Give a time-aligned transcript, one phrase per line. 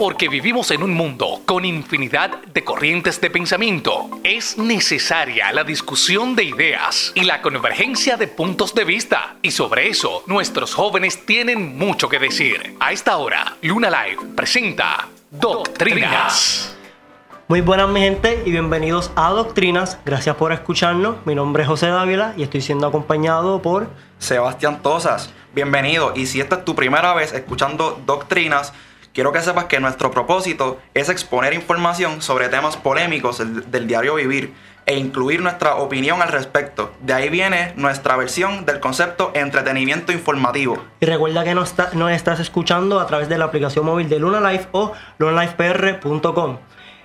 [0.00, 6.36] Porque vivimos en un mundo con infinidad de corrientes de pensamiento, es necesaria la discusión
[6.36, 9.34] de ideas y la convergencia de puntos de vista.
[9.42, 12.76] Y sobre eso, nuestros jóvenes tienen mucho que decir.
[12.78, 16.76] A esta hora, Luna Live presenta Doctrinas.
[17.48, 19.98] Muy buenas mi gente y bienvenidos a Doctrinas.
[20.04, 21.16] Gracias por escucharnos.
[21.26, 23.90] Mi nombre es José Dávila y estoy siendo acompañado por
[24.20, 25.32] Sebastián Tosas.
[25.56, 26.12] Bienvenido.
[26.14, 28.72] Y si esta es tu primera vez escuchando Doctrinas,
[29.18, 34.54] quiero que sepas que nuestro propósito es exponer información sobre temas polémicos del, diario vivir
[34.86, 36.92] e incluir nuestra opinión al respecto.
[37.00, 40.84] De ahí viene nuestra versión del concepto entretenimiento informativo.
[41.00, 41.74] Y recuerda que nos,
[42.12, 46.58] estás escuchando a través de la aplicación móvil de Luna Life o lunalifepr.com.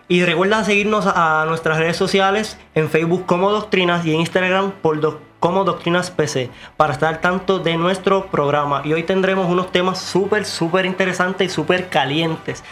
[0.08, 5.02] Y recuerda seguirnos a nuestras redes sociales en Facebook como Doctrinas y en Instagram por
[5.02, 8.82] Doctrinas como Doctrinas PC para estar al tanto de nuestro programa.
[8.86, 12.64] Y hoy tendremos unos temas súper, súper interesantes y súper calientes.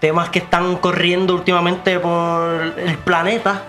[0.00, 3.62] Temas que están corriendo últimamente por el planeta.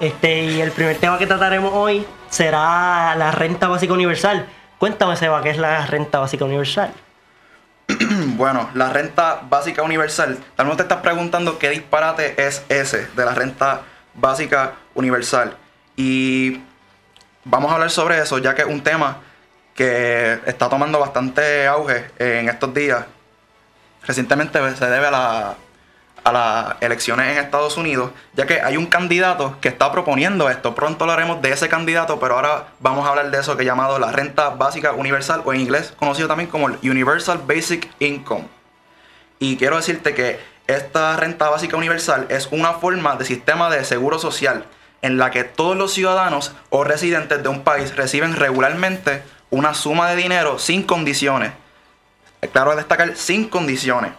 [0.00, 4.44] Este, y el primer tema que trataremos hoy será la renta básica universal.
[4.78, 6.92] Cuéntame, Seba, ¿qué es la renta básica universal?
[8.36, 10.36] bueno, la renta básica universal.
[10.56, 13.82] Tal vez te estás preguntando qué disparate es ese de la renta
[14.14, 15.56] básica universal.
[15.96, 16.60] Y
[17.44, 19.18] vamos a hablar sobre eso, ya que es un tema
[19.74, 23.04] que está tomando bastante auge en estos días.
[24.06, 25.56] Recientemente se debe a,
[26.24, 30.74] las elecciones en Estados Unidos, ya que hay un candidato que está proponiendo esto.
[30.74, 33.98] Pronto hablaremos de ese candidato, pero ahora vamos a hablar de eso que he llamado
[33.98, 38.46] la renta básica universal, o en inglés conocido también como el Universal Basic Income.
[39.38, 44.18] Y quiero decirte que esta renta básica universal es una forma de sistema de seguro
[44.18, 44.64] social
[45.04, 50.08] en la que todos los ciudadanos o residentes de un país reciben regularmente una suma
[50.08, 51.52] de dinero sin condiciones.
[52.52, 54.12] Claro destacar, sin condiciones,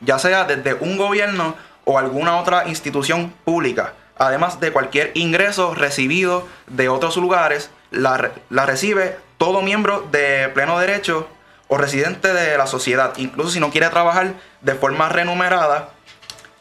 [0.00, 1.54] ya sea desde un gobierno
[1.84, 8.66] o alguna otra institución pública, además de cualquier ingreso recibido de otros lugares, la, la
[8.66, 11.28] recibe todo miembro de pleno derecho
[11.68, 15.90] o residente de la sociedad, incluso si no quiere trabajar de forma remunerada,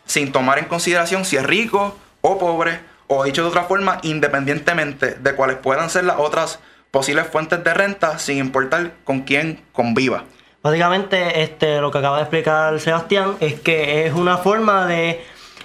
[0.05, 5.15] sin tomar en consideración si es rico o pobre o dicho de otra forma, independientemente
[5.15, 6.59] de cuáles puedan ser las otras
[6.91, 10.23] posibles fuentes de renta, sin importar con quién conviva.
[10.63, 15.21] Básicamente, este, lo que acaba de explicar Sebastián es que es una forma de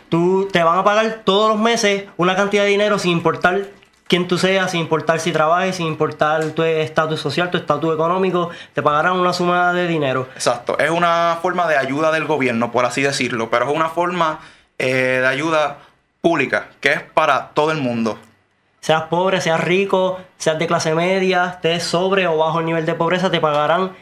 [0.09, 3.67] tú te van a pagar todos los meses una cantidad de dinero sin importar
[4.09, 8.51] quién tú seas, sin importar si trabajes, sin importar tu estatus social, tu estatus económico,
[8.73, 10.29] te pagarán una suma de dinero.
[10.35, 14.41] Exacto, es una forma de ayuda del gobierno, por así decirlo, pero es una forma
[14.79, 15.79] eh, de ayuda
[16.81, 18.19] que es para todo el mundo.
[18.81, 22.95] Seas pobre, seas rico, seas de clase media, estés sobre o bajo el nivel de
[22.95, 23.93] pobreza, te pagarán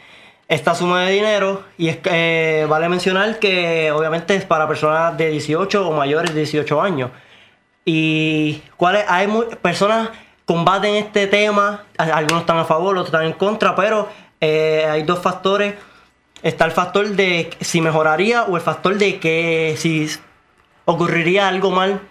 [0.47, 1.63] esta suma de dinero.
[1.77, 6.33] Y es que eh, vale mencionar que obviamente es para personas de 18 o mayores
[6.33, 7.11] de 18 años.
[7.85, 9.27] Y cuáles hay
[9.61, 10.09] personas
[10.45, 14.09] combaten este tema, algunos están a favor, otros están en contra, pero
[14.41, 15.75] eh, hay dos factores.
[16.41, 20.09] Está el factor de si mejoraría o el factor de que si
[20.85, 22.01] ocurriría algo mal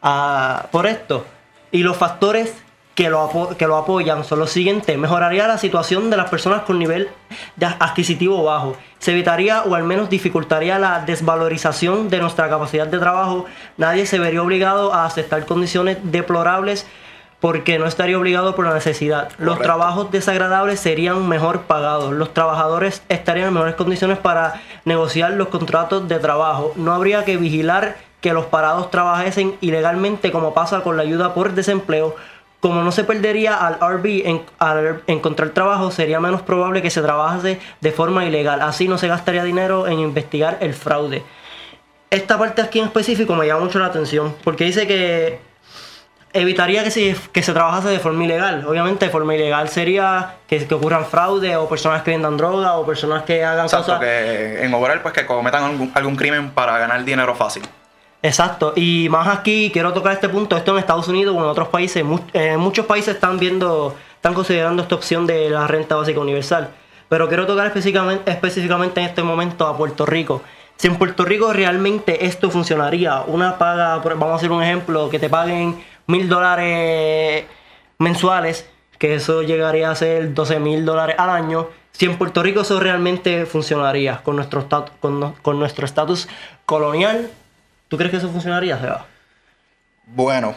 [0.00, 1.26] por esto.
[1.72, 2.54] Y los factores
[2.94, 4.98] que lo, que lo apoyan son los siguientes.
[4.98, 7.08] Mejoraría la situación de las personas con nivel
[7.56, 8.76] de adquisitivo bajo.
[8.98, 13.46] Se evitaría o al menos dificultaría la desvalorización de nuestra capacidad de trabajo.
[13.76, 16.86] Nadie se vería obligado a aceptar condiciones deplorables
[17.40, 19.30] porque no estaría obligado por la necesidad.
[19.38, 22.12] Los trabajos desagradables serían mejor pagados.
[22.12, 26.74] Los trabajadores estarían en mejores condiciones para negociar los contratos de trabajo.
[26.76, 31.52] No habría que vigilar que los parados trabajasen ilegalmente como pasa con la ayuda por
[31.52, 32.14] desempleo.
[32.60, 37.00] Como no se perdería al RB en, al encontrar trabajo, sería menos probable que se
[37.00, 38.60] trabajase de forma ilegal.
[38.60, 41.22] Así no se gastaría dinero en investigar el fraude.
[42.10, 45.38] Esta parte aquí en específico me llama mucho la atención porque dice que
[46.32, 48.64] evitaría que se, que se trabajase de forma ilegal.
[48.66, 52.84] Obviamente, de forma ilegal sería que, que ocurran fraude o personas que vendan droga o
[52.84, 54.00] personas que hagan Exacto, cosas.
[54.00, 57.62] que en obrar, pues que cometan algún, algún crimen para ganar dinero fácil.
[58.22, 61.68] Exacto, y más aquí quiero tocar este punto, esto en Estados Unidos o en otros
[61.68, 66.68] países, eh, muchos países están viendo, están considerando esta opción de la renta básica universal,
[67.08, 70.42] pero quiero tocar específicamente, en este momento a Puerto Rico.
[70.76, 75.18] Si en Puerto Rico realmente esto funcionaría, una paga, vamos a hacer un ejemplo, que
[75.18, 77.46] te paguen mil dólares
[77.98, 78.68] mensuales,
[78.98, 82.78] que eso llegaría a ser 12 mil dólares al año, si en Puerto Rico eso
[82.80, 84.66] realmente funcionaría con nuestro
[85.00, 86.28] con, con nuestro estatus
[86.66, 87.30] colonial
[87.90, 89.04] ¿Tú crees que eso funcionaría, Seba?
[90.06, 90.54] Bueno,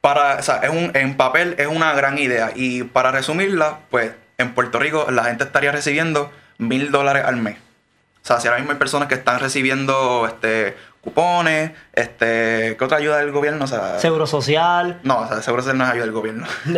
[0.00, 2.52] para, o sea, es un, en papel es una gran idea.
[2.54, 7.56] Y para resumirla, pues en Puerto Rico la gente estaría recibiendo mil dólares al mes.
[7.56, 12.98] O sea, si ahora mismo hay personas que están recibiendo este, cupones, este, ¿qué otra
[12.98, 13.64] ayuda del gobierno?
[13.64, 15.00] O sea, Seguro social.
[15.02, 16.46] No, o sea, seguro social no es ayuda del gobierno.
[16.66, 16.74] No.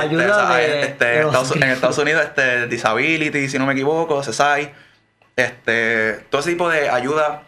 [0.00, 1.62] ayuda Este, o sea, de, este, de los Estados- en.
[1.64, 4.72] Estados Unidos, este, Disability, si no me equivoco, CESAI,
[5.36, 7.42] este, todo ese tipo de ayuda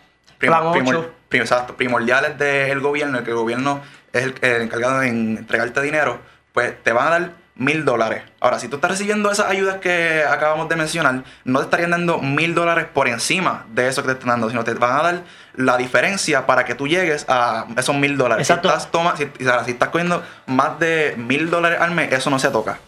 [0.49, 1.13] Plan ocho.
[1.29, 3.81] prim- exacto, primordiales del gobierno, el que el gobierno
[4.13, 6.19] es el, el encargado de en- entregarte dinero,
[6.53, 8.23] pues te van a dar mil dólares.
[8.41, 12.19] Ahora, si tú estás recibiendo esas ayudas que acabamos de mencionar, no te estarían dando
[12.19, 15.21] mil dólares por encima de eso que te están dando, sino te van a dar
[15.55, 18.47] la diferencia para que tú llegues a esos mil dólares.
[18.47, 19.31] Si estás, toma, si,
[19.71, 22.79] estás cogiendo más de mil dólares al mes, eso no se toca.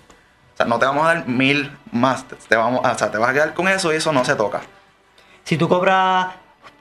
[0.55, 2.25] O sea, no te vamos a dar mil más.
[2.49, 4.63] Te, vamos, o sea, te vas a quedar con eso y eso no se toca.
[5.45, 6.29] Si tú cobras,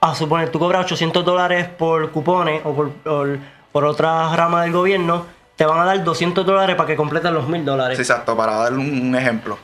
[0.04, 3.40] a suponer, tú cobras 800 dólares por cupones o por, por,
[3.72, 7.48] por otra rama del gobierno, te van a dar 200 dólares para que completen los
[7.48, 7.98] 1000 dólares.
[7.98, 9.58] Sí, exacto, para dar un, ejemplo.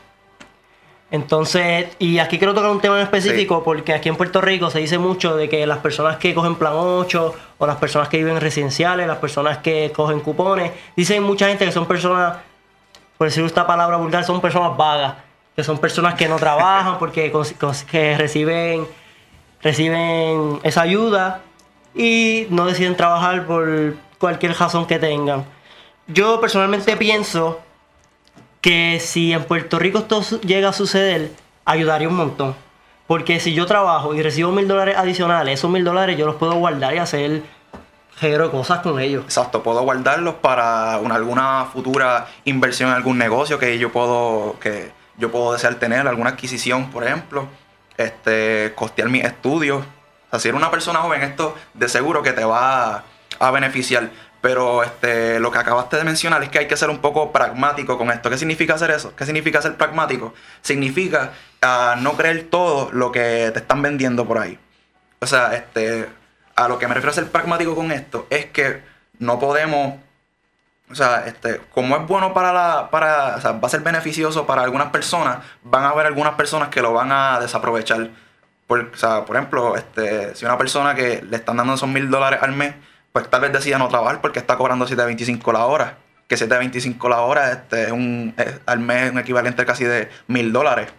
[1.11, 4.79] Entonces, y aquí quiero tocar un tema en específico porque aquí en Puerto Rico se
[4.79, 8.35] dice mucho de que las personas que cogen plan 8 o las personas que viven
[8.35, 12.37] en residenciales, las personas que cogen cupones, dicen mucha gente que son personas,
[13.17, 15.15] por decir esta palabra vulgar, son personas vagas,
[15.53, 17.29] que son personas que no trabajan porque
[17.91, 18.87] que reciben,
[19.61, 21.41] reciben esa ayuda
[21.95, 25.45] y no deciden trabajar por cualquier razón que tengan.
[26.07, 27.59] Yo personalmente pienso
[28.61, 31.31] que si en Puerto Rico esto llega a suceder,
[31.65, 32.55] ayudaría un montón.
[33.07, 36.53] Porque si yo trabajo y recibo mil dólares adicionales, esos mil dólares yo los puedo
[36.55, 37.41] guardar y hacer
[38.17, 39.23] género cosas con ellos.
[39.23, 44.91] Exacto, puedo guardarlos para una- alguna futura inversión en algún negocio que yo puedo, que
[45.17, 47.47] yo puedo desear tener, alguna adquisición, por ejemplo,
[47.99, 49.83] este, costear mis estudios.
[49.83, 53.03] O sea, si eres una persona joven, esto de seguro que te va
[53.39, 54.09] a beneficiar.
[54.41, 57.97] Pero este, lo que acabaste de mencionar es que hay que ser un poco pragmático
[57.97, 58.29] con esto.
[58.29, 59.13] ¿Qué significa hacer eso?
[59.15, 60.33] ¿Qué significa ser pragmático?
[60.61, 64.57] Significa ah, no creer todo lo que te están vendiendo por ahí.
[65.19, 66.07] O sea, este,
[66.55, 68.81] a lo que me refiero a ser pragmático con esto es que
[69.19, 69.99] no podemos,
[70.91, 74.47] o sea, este, como es bueno para la, para, o sea, va a ser beneficioso
[74.47, 78.09] para algunas personas, van a haber algunas personas que lo van a desaprovechar.
[78.65, 82.09] Por, o sea, por ejemplo, este, si una persona que le están dando esos mil
[82.09, 82.73] dólares al mes,
[83.11, 85.97] pues tal vez decida no trabajar porque está cobrando 7.25 la hora.
[86.27, 90.51] Que 7.25 la hora este, es un, es al mes un equivalente casi de mil
[90.51, 90.91] dólares.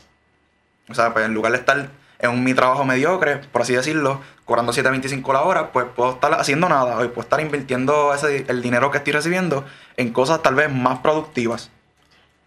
[0.89, 1.89] O sea, pues en lugar de estar
[2.19, 6.35] en un, mi trabajo mediocre, por así decirlo, cobrando 7.25 la hora, pues puedo estar
[6.35, 6.97] haciendo nada.
[6.97, 9.64] Hoy puedo estar invirtiendo ese, el dinero que estoy recibiendo
[9.97, 11.70] en cosas tal vez más productivas.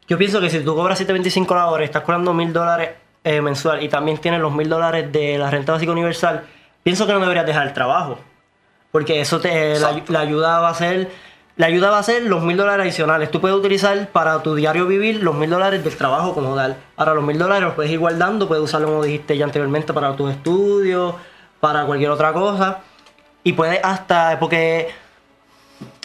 [0.10, 2.90] Yo pienso que si tú cobras 7.25 la hora y estás cobrando mil dólares
[3.24, 6.44] eh, mensual y también tienes los mil dólares de la renta básica universal,
[6.84, 8.20] pienso que no deberías dejar el trabajo.
[8.92, 11.10] Porque eso te la ayuda va a ser
[11.56, 13.32] la ayuda va a ser los mil dólares adicionales.
[13.32, 16.76] Tú puedes utilizar para tu diario vivir los mil dólares del trabajo como tal.
[16.98, 20.18] Ahora los mil dólares los puedes ir guardando, puedes usarlo como dijiste ya anteriormente para
[20.18, 21.16] tus estudios,
[21.64, 22.80] para cualquier otra cosa.
[23.42, 24.90] Y puedes hasta, porque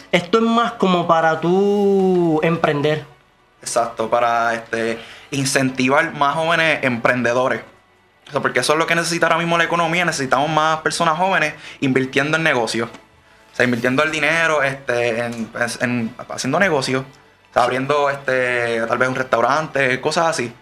[0.09, 3.03] esto es más como para tú emprender.
[3.61, 4.99] Exacto, para este,
[5.31, 7.59] incentivar más jóvenes emprendedores.
[8.29, 10.05] O sea, porque eso es lo que necesita ahora mismo la economía.
[10.05, 12.87] Necesitamos más personas jóvenes invirtiendo en negocios.
[13.51, 15.49] O sea, invirtiendo el dinero este, en,
[15.81, 17.03] en- haciendo negocios.
[17.03, 20.53] O sea, abriendo este, tal vez un restaurante, cosas así.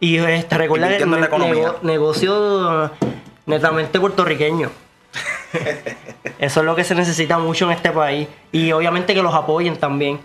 [0.00, 1.54] Y este, ne- economía.
[1.68, 2.90] nego- negocio
[3.48, 4.70] netamente puertorriqueño.
[6.38, 8.28] Eso es lo que se necesita mucho en este país.
[8.52, 10.20] Y obviamente que los apoyen también.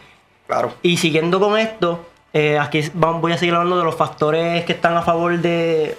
[0.46, 0.74] Claro.
[0.82, 4.96] Y siguiendo con esto, eh, aquí voy a seguir hablando de los factores que están
[4.98, 5.98] a favor de,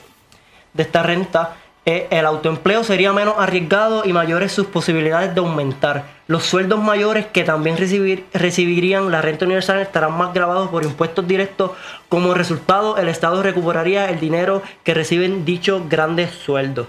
[0.74, 1.56] de esta renta.
[1.86, 6.04] Eh, el autoempleo sería menos arriesgado y mayores sus posibilidades de aumentar.
[6.26, 11.26] Los sueldos mayores que también recibir- recibirían la renta universal estarán más grabados por impuestos
[11.26, 11.72] directos.
[12.08, 16.86] Como resultado, el Estado recuperaría el dinero que reciben dichos grandes sueldos.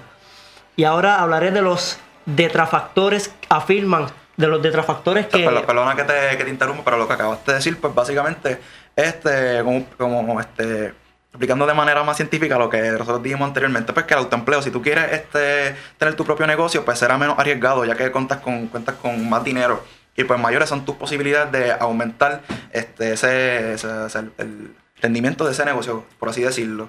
[0.76, 5.44] Y ahora hablaré de los detrafactores, afirman, de los detrafactores que...
[5.46, 8.60] Perdona, perdona que te, que te interrumpa, pero lo que acabaste de decir, pues básicamente,
[8.96, 10.94] este, como, como, este,
[11.30, 14.72] explicando de manera más científica lo que nosotros dijimos anteriormente, pues que el autoempleo, si
[14.72, 18.68] tú quieres este, tener tu propio negocio, pues será menos arriesgado, ya que cuentas con,
[18.68, 19.84] cuentas con más dinero.
[20.18, 22.42] Y pues mayores son tus posibilidades de aumentar
[22.72, 26.88] este, ese, ese- ese- el rendimiento de ese negocio, por así decirlo.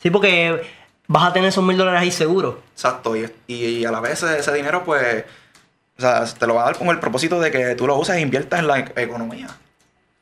[0.00, 0.62] Sí, porque
[1.08, 2.60] vas a tener esos mil dólares ahí seguro.
[2.74, 5.24] Exacto, y, y a la vez ese, ese dinero, pues,
[5.98, 8.14] o sea, te lo va a dar con el propósito de que tú lo uses
[8.16, 9.48] e inviertas en la e- economía.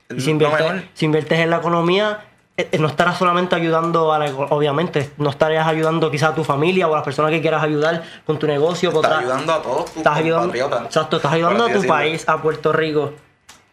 [0.08, 2.20] Y si inviertes, si inviertes en la economía,
[2.56, 6.44] eh, eh, no estarás solamente ayudando a la obviamente, no estarías ayudando quizás a tu
[6.44, 8.88] familia o a las personas que quieras ayudar con tu negocio.
[8.90, 11.94] Estás otra- ayudando a todos tus estás ayudando, exacto, estás ayudando a tu decirlo.
[11.94, 13.12] país, a Puerto Rico.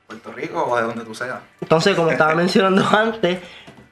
[0.07, 1.39] Puerto Rico o de donde tú seas.
[1.61, 3.39] Entonces, como estaba mencionando antes,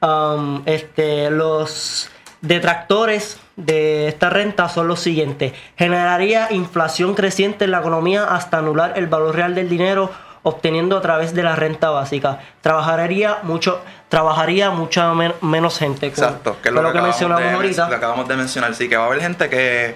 [0.01, 2.09] um, este, los
[2.41, 5.53] detractores de esta renta son los siguientes.
[5.77, 10.11] Generaría inflación creciente en la economía hasta anular el valor real del dinero
[10.43, 12.39] obteniendo a través de la renta básica.
[12.61, 16.07] Trabajaría mucho, trabajaría mucha menos gente.
[16.07, 17.89] Exacto, que es lo, que, mencionamos ahorita.
[17.89, 19.95] Lo acabamos de mencionar, sí, que va a haber gente que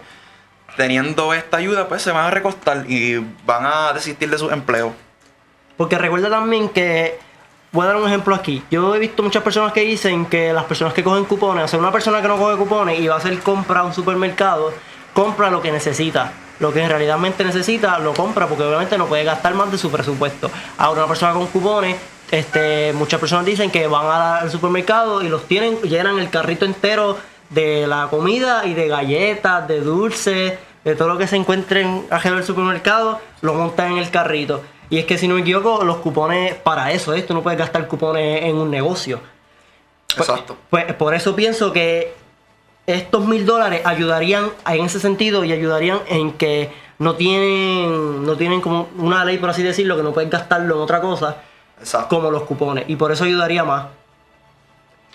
[0.78, 4.94] teniendo esta ayuda, pues se van a recostar y van a desistir de sus empleos.
[5.78, 7.20] Porque recuerda también que,
[7.76, 10.64] voy a dar un ejemplo aquí, yo he visto muchas personas que dicen que las
[10.64, 13.18] personas que cogen cupones, o sea, una persona que no coge cupones y va a
[13.18, 14.74] hacer compra a un supermercado,
[15.14, 19.54] compra lo que necesita lo que realmente necesita, lo compra porque obviamente no puede gastar
[19.56, 20.50] más de su presupuesto.
[20.78, 21.98] Ahora una persona con cupones,
[22.32, 24.06] este, muchas personas dicen que van
[24.42, 27.18] al supermercado y los tienen, llenan el carrito entero
[27.50, 30.54] de la comida y de galletas, de dulces,
[30.86, 34.62] de todo lo que se encuentren alrededor del supermercado, lo montan en el carrito.
[34.90, 37.88] Y es que si no me equivoco, los cupones para eso, esto no puedes gastar
[37.88, 39.20] cupones en un negocio.
[40.16, 40.58] Pues, Exacto.
[40.70, 42.14] Pues, por eso pienso que
[42.88, 48.62] estos mil dólares ayudarían en ese sentido y ayudarían en que no tienen, no tienen
[48.62, 51.38] como una ley, por así decirlo, que no pueden gastarlo en otra cosa,
[52.10, 52.86] como los cupones.
[52.88, 53.88] Y por eso ayudaría más.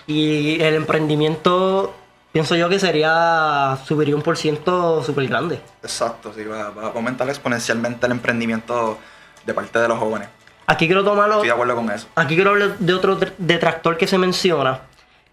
[0.05, 1.93] Y el emprendimiento,
[2.31, 5.61] pienso yo que sería, subiría un por ciento súper grande.
[5.81, 8.97] Exacto, sí, va, a aumentar exponencialmente el emprendimiento
[9.45, 10.29] de parte de los jóvenes.
[10.67, 11.35] Aquí quiero tomarlo.
[11.35, 12.07] Estoy de acuerdo con eso.
[12.15, 14.81] Aquí quiero hablar de otro detractor que se menciona,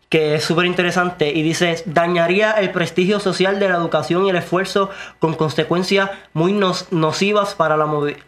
[0.09, 4.37] que es súper interesante y dice, dañaría el prestigio social de la educación y el
[4.37, 6.53] esfuerzo con consecuencias muy
[6.91, 7.87] nocivas para la,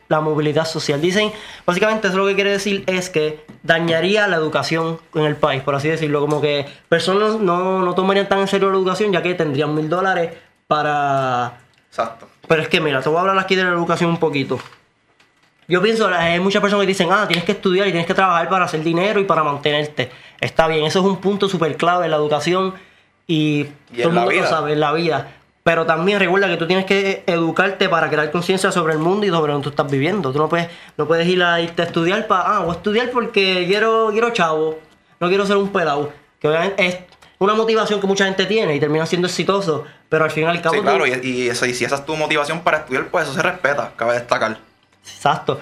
[0.08, 1.00] la, movilidad social.
[1.00, 1.32] Dicen,
[1.66, 5.75] básicamente eso lo que quiere decir es que dañaría la educación en el país, por
[5.75, 9.34] así decirlo, como que personas no, no tomarían tan en serio la educación ya que
[9.34, 10.34] tendrían mil dólares
[10.66, 11.60] para...
[11.88, 12.28] Exacto.
[12.46, 14.60] Pero es que mira, te voy a hablar aquí de la educación un poquito.
[15.70, 18.48] Yo pienso, hay muchas personas que dicen, ah, tienes que estudiar y tienes que trabajar
[18.48, 20.10] para hacer dinero y para mantenerte.
[20.40, 22.74] Está bien, eso es un punto súper clave en la educación
[23.28, 25.28] y, todo el mundo lo sabe, en la vida.
[25.62, 29.28] Pero también recuerda que tú tienes que educarte para crear conciencia sobre el mundo y
[29.28, 30.32] sobre donde tú estás viviendo.
[30.32, 33.10] Tú no puedes, no puedes ir a irte a estudiar para, ah, voy a estudiar
[33.12, 34.80] porque quiero, quiero chavo,
[35.20, 36.12] no quiero ser un pelado.
[36.40, 36.98] Que obviamente es
[37.38, 40.64] una motivación que mucha gente tiene y termina siendo exitoso, pero al final y al
[40.64, 40.74] cabo...
[40.74, 43.42] Sí, claro, y, y, y si esa es tu motivación para estudiar, pues eso se
[43.42, 44.69] respeta, cabe destacar.
[45.04, 45.61] Exacto.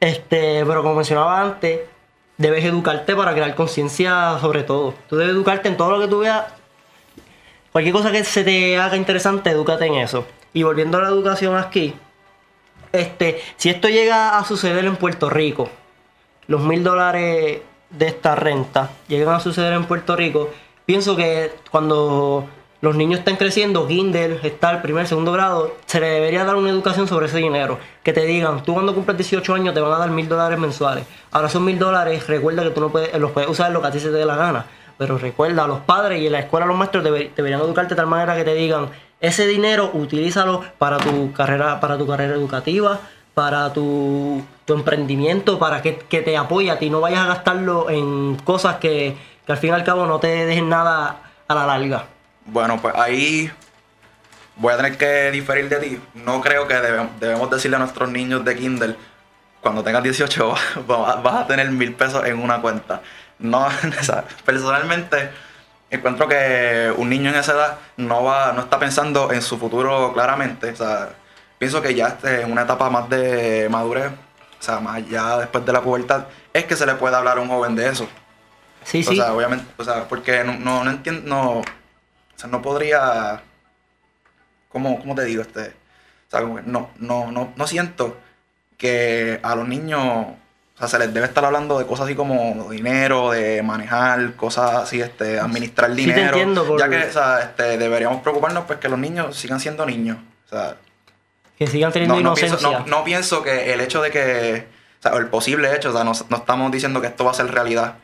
[0.00, 1.80] Este, pero como mencionaba antes,
[2.36, 4.94] debes educarte para crear conciencia sobre todo.
[5.08, 6.44] Tú debes educarte en todo lo que tú veas.
[7.72, 10.26] Cualquier cosa que se te haga interesante, edúcate en eso.
[10.52, 11.94] Y volviendo a la educación aquí,
[12.92, 15.68] este, si esto llega a suceder en Puerto Rico,
[16.46, 20.50] los mil dólares de esta renta llegan a suceder en Puerto Rico,
[20.86, 22.46] pienso que cuando
[22.84, 26.68] los niños están creciendo, kinder, está el primer, segundo grado, se le debería dar una
[26.68, 27.78] educación sobre ese dinero.
[28.02, 31.06] Que te digan, tú cuando cumples 18 años te van a dar mil dólares mensuales.
[31.32, 33.90] Ahora son mil dólares, recuerda que tú no puedes, los puedes usar lo que a
[33.90, 34.66] ti se te dé la gana.
[34.98, 38.36] Pero recuerda, los padres y en la escuela los maestros deberían educarte de tal manera
[38.36, 43.00] que te digan, ese dinero utilízalo para tu carrera, para tu carrera educativa,
[43.32, 46.90] para tu, emprendimiento, para que, te apoye a ti.
[46.90, 50.28] No vayas a gastarlo en cosas que, que al fin y al cabo no te
[50.44, 52.13] dejen nada a la larga.
[52.46, 53.50] Bueno, pues ahí
[54.56, 56.00] voy a tener que diferir de ti.
[56.14, 58.96] No creo que debemos decirle a nuestros niños de Kindle,
[59.60, 60.54] cuando tengas 18
[60.86, 63.00] vas a tener mil pesos en una cuenta.
[63.38, 63.66] No,
[64.44, 65.30] personalmente
[65.90, 70.12] encuentro que un niño en esa edad no va, no está pensando en su futuro
[70.12, 70.70] claramente.
[70.70, 71.10] O sea,
[71.58, 74.10] pienso que ya este, en una etapa más de madurez,
[74.60, 77.40] o sea, más ya después de la pubertad, es que se le puede hablar a
[77.40, 78.08] un joven de eso.
[78.84, 79.12] Sí, sí.
[79.12, 81.62] O sea, obviamente, o sea, porque no, no, no entiendo, no,
[82.36, 83.42] o sea, no podría.
[84.68, 85.42] ¿Cómo, cómo te digo?
[85.42, 88.16] Este, o sea, no, no, no, no siento
[88.76, 90.26] que a los niños.
[90.74, 94.74] O sea, se les debe estar hablando de cosas así como dinero, de manejar, cosas
[94.74, 96.32] así, este, administrar dinero.
[96.32, 99.86] Te entiendo, Ya que o sea, este, deberíamos preocuparnos pues que los niños sigan siendo
[99.86, 100.18] niños.
[100.46, 100.76] O sea,
[101.58, 102.58] que sigan teniendo inocencia.
[102.58, 104.66] Pienso, no, pienso que el hecho de que,
[104.98, 107.34] o sea, el posible hecho, o sea, no, no, estamos diciendo que esto va a
[107.34, 107.94] ser realidad.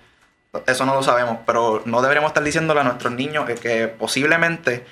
[0.66, 4.84] Eso no lo sabemos, pero no deberíamos estar diciéndole a nuestros niños que posiblemente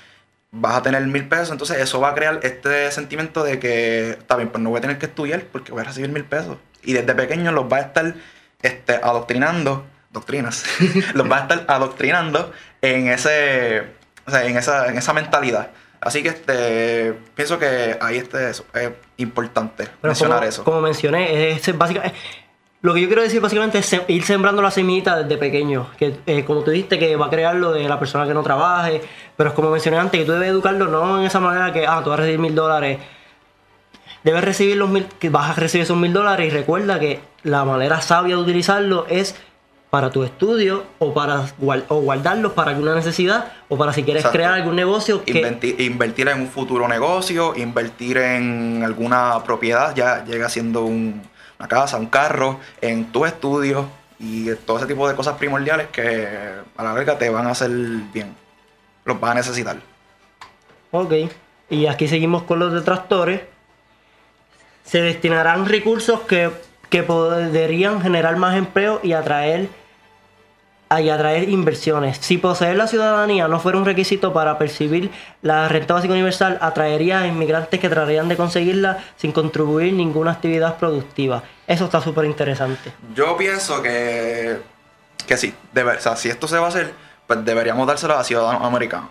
[0.51, 4.35] vas a tener mil pesos, entonces eso va a crear este sentimiento de que, está
[4.35, 6.57] bien, pues no voy a tener que estudiar porque voy a recibir mil pesos.
[6.83, 8.15] Y desde pequeños los va a estar
[8.61, 10.65] este, adoctrinando, doctrinas,
[11.13, 12.51] los va a estar adoctrinando
[12.81, 13.83] en ese,
[14.25, 15.69] o sea, en esa, en esa mentalidad.
[16.01, 18.63] Así que este, pienso que ahí este, es
[19.17, 20.63] importante mencionar eso.
[20.63, 22.17] Como mencioné, es básicamente
[22.81, 25.87] lo que yo quiero decir básicamente es ir sembrando la semillita desde pequeño.
[25.97, 28.41] Que eh, como tú dijiste, que va a crear lo de la persona que no
[28.43, 29.01] trabaje.
[29.35, 32.01] Pero es como mencioné antes, que tú debes educarlo no en esa manera que, ah,
[32.03, 32.99] tú vas a recibir mil dólares.
[34.23, 37.63] Debes recibir los mil, que vas a recibir esos mil dólares y recuerda que la
[37.63, 39.35] manera sabia de utilizarlo es
[39.89, 41.45] para tu estudio o para
[41.87, 44.37] o guardarlos para alguna necesidad o para si quieres Exacto.
[44.37, 50.23] crear algún negocio que Inventi- invertir en un futuro negocio, invertir en alguna propiedad, ya
[50.25, 51.23] llega siendo un-
[51.59, 56.27] una casa, un carro, en tu estudio y todo ese tipo de cosas primordiales que
[56.77, 58.33] a la larga te van a hacer bien.
[59.03, 59.77] Los vas a necesitar.
[60.91, 61.13] Ok.
[61.69, 63.41] Y aquí seguimos con los detractores.
[64.85, 66.49] Se destinarán recursos que,
[66.89, 69.69] que podrían generar más empleo y atraer,
[70.97, 72.17] y atraer inversiones.
[72.17, 75.11] Si poseer la ciudadanía no fuera un requisito para percibir
[75.43, 80.77] la renta básica universal, atraería a inmigrantes que tratarían de conseguirla sin contribuir ninguna actividad
[80.77, 81.43] productiva.
[81.67, 82.91] Eso está súper interesante.
[83.13, 84.57] Yo pienso que,
[85.27, 86.91] que sí, debe- o sea, si esto se va a hacer,
[87.27, 89.09] pues deberíamos dárselo a ciudadanos americanos.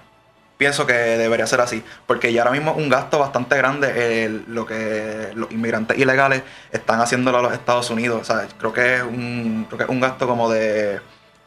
[0.56, 4.66] Pienso que debería ser así, porque ya ahora mismo es un gasto bastante grande lo
[4.66, 6.42] que los inmigrantes ilegales
[6.73, 8.20] están haciéndolo a los Estados Unidos.
[8.23, 10.99] O sea, creo que es un, creo que es un gasto como de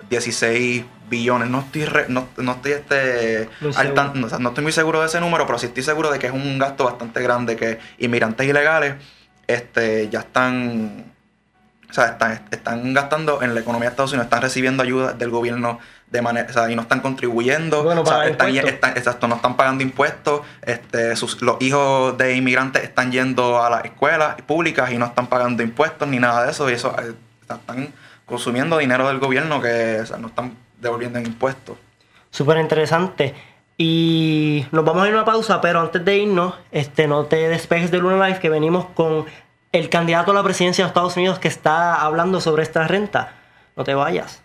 [0.10, 1.50] 16 billones.
[1.50, 5.20] No estoy, re- no, no estoy este, al tan- no, estoy muy seguro de ese
[5.20, 8.96] número, pero sí estoy seguro de que es un gasto bastante grande que inmigrantes ilegales
[9.48, 11.06] este, ya están
[11.90, 15.30] o sea, están, están gastando en la economía de Estados Unidos, están recibiendo ayuda del
[15.30, 15.78] gobierno
[16.10, 18.74] de manera, o sea, y no están contribuyendo, Bueno, o sea, pagan están, impuestos.
[18.76, 23.70] están- exacto, no están pagando impuestos, este, sus, los hijos de inmigrantes están yendo a
[23.70, 27.12] las escuelas públicas y no están pagando impuestos ni nada de eso, y eso eh,
[27.42, 27.92] están
[28.32, 31.78] consumiendo dinero del gobierno que o sea, no están devolviendo en impuestos.
[32.32, 33.36] Súper interesante.
[33.78, 37.50] Y nos vamos a ir a una pausa, pero antes de irnos, este, no te
[37.50, 39.26] despejes de Luna Life, que venimos con
[39.72, 43.34] el candidato a la presidencia de Estados Unidos que está hablando sobre esta renta.
[43.76, 44.42] No te vayas.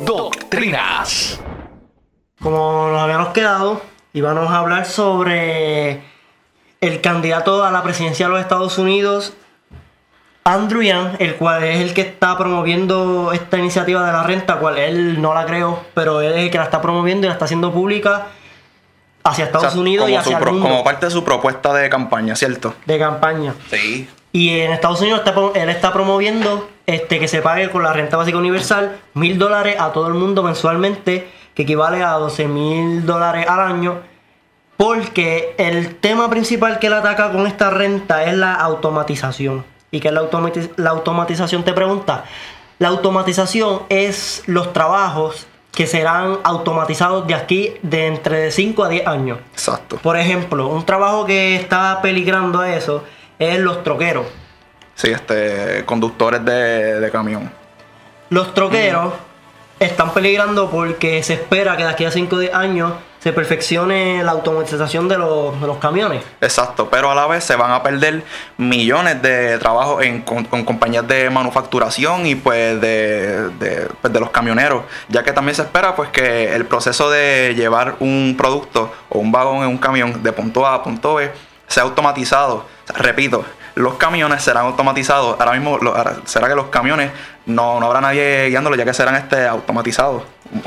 [0.00, 1.40] Doctrinas.
[2.40, 3.82] Como nos habíamos quedado,
[4.12, 6.02] íbamos a hablar sobre
[6.80, 9.34] el candidato a la presidencia de los Estados Unidos,
[10.44, 14.78] Andrew Yang, el cual es el que está promoviendo esta iniciativa de la renta, cual
[14.78, 17.44] él no la creó, pero él es el que la está promoviendo y la está
[17.44, 18.28] haciendo pública
[19.22, 21.88] hacia Estados O sea, Unidos y hacia el mundo como parte de su propuesta de
[21.90, 22.74] campaña, ¿cierto?
[22.86, 23.54] de campaña.
[23.70, 24.08] Sí.
[24.32, 28.16] Y en Estados Unidos está él está promoviendo este, que se pague con la renta
[28.16, 33.46] básica universal mil dólares a todo el mundo mensualmente, que equivale a 12 mil dólares
[33.48, 33.98] al año.
[34.76, 39.64] Porque el tema principal que él ataca con esta renta es la automatización.
[39.90, 41.64] ¿Y qué es la, automati- la automatización?
[41.64, 42.24] Te pregunta.
[42.78, 49.06] La automatización es los trabajos que serán automatizados de aquí de entre 5 a 10
[49.06, 49.38] años.
[49.52, 49.96] Exacto.
[49.96, 53.04] Por ejemplo, un trabajo que está peligrando a eso
[53.38, 54.26] es los troqueros.
[54.94, 57.50] Sí, este, conductores de, de camión.
[58.30, 59.12] Los troqueros
[59.78, 64.22] están peligrando porque se espera que de aquí a 5 o 10 años se perfeccione
[64.24, 66.22] la automatización de los, camiones.
[66.40, 68.24] Exacto, pero a la vez se van a perder
[68.56, 72.78] millones de trabajos en, con, compañías de manufacturación y pues
[74.00, 77.96] pues, de los camioneros, ya que también se espera pues que el proceso de llevar
[78.00, 81.30] un producto o un vagón en un camión de punto A a punto B
[81.66, 82.66] sea automatizado.
[82.88, 83.44] Repito,
[83.76, 85.38] los camiones serán automatizados.
[85.38, 85.78] Ahora mismo
[86.24, 87.10] será que los camiones
[87.46, 90.22] no, no habrá nadie guiándolos ya que serán este automatizados,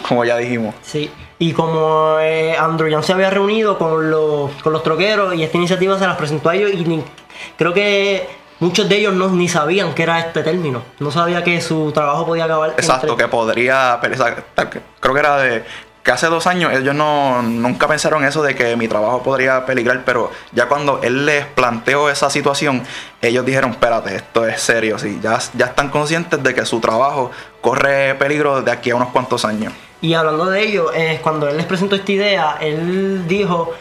[0.08, 0.76] como ya dijimos.
[0.82, 1.10] Sí.
[1.40, 5.98] Y como eh, Andrew se había reunido con los, con los troqueros y esta iniciativa
[6.00, 7.04] se las presentó a ellos y ni-
[7.58, 8.28] creo que
[8.60, 10.82] muchos de ellos no, ni sabían que era este término.
[11.00, 12.72] No sabía que su trabajo podía acabar.
[12.78, 14.00] Exacto, entre- que podría,
[15.02, 15.64] creo que era de
[16.04, 20.04] que hace dos años ellos no nunca pensaron eso de que mi trabajo podría peligrar,
[20.06, 22.84] pero ya cuando él les planteó esa situación,
[23.22, 27.32] ellos dijeron, espérate, esto es serio, sí, ya, ya están conscientes de que su trabajo
[27.62, 29.72] corre peligro de aquí a unos cuantos años.
[30.02, 33.72] Y hablando de ello, eh, cuando él les presentó esta idea, él dijo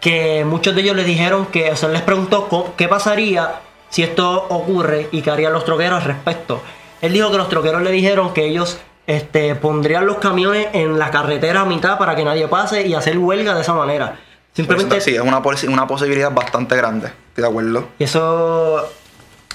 [0.00, 4.46] que muchos de ellos le dijeron que, o sea, les preguntó qué pasaría si esto
[4.48, 6.62] ocurre y qué harían los troqueros al respecto.
[7.00, 11.10] Él dijo que los troqueros le dijeron que ellos este, pondrían los camiones en la
[11.10, 14.16] carretera a mitad para que nadie pase y hacer huelga de esa manera.
[14.52, 17.88] Simplemente, sí, es una, una posibilidad bastante grande, estoy de acuerdo.
[17.98, 18.90] y eso,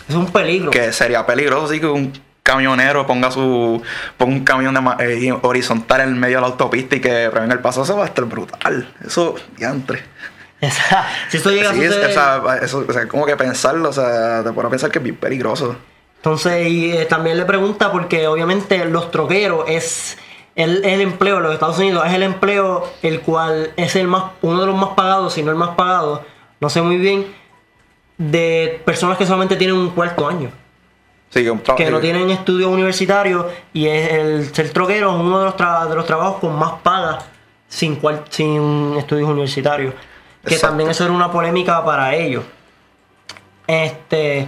[0.08, 0.70] es un peligro.
[0.72, 3.82] Que sería peligroso, sí, que un camionero ponga su
[4.18, 7.60] ponga un camión de eh, horizontal en medio de la autopista y que prevenga el
[7.62, 8.94] paso, eso va a estar brutal.
[9.06, 10.04] Eso, diantre.
[10.62, 13.36] Esa- si esto llega Sí, a es, suceder, o sea, eso, o sea, como que
[13.36, 15.76] pensarlo, o sea, te pone a pensar que es bien peligroso.
[16.22, 20.18] Entonces, y eh, también le pregunta porque obviamente los troqueros es
[20.56, 24.26] el, el empleo en los Estados Unidos, es el empleo el cual es el más
[24.44, 26.24] uno de los más pagados, si no el más pagado,
[26.60, 27.26] no sé muy bien,
[28.20, 30.52] de personas que solamente tienen un cuarto año,
[31.32, 35.46] Sí, que que no tienen estudios universitarios y es el ser troquero es uno de
[35.46, 37.20] los, tra- de los trabajos con más paga
[37.68, 39.94] sin, cual- sin estudios universitarios.
[40.46, 40.68] Que Exacto.
[40.68, 42.44] también eso era una polémica para ellos.
[43.66, 44.48] Este,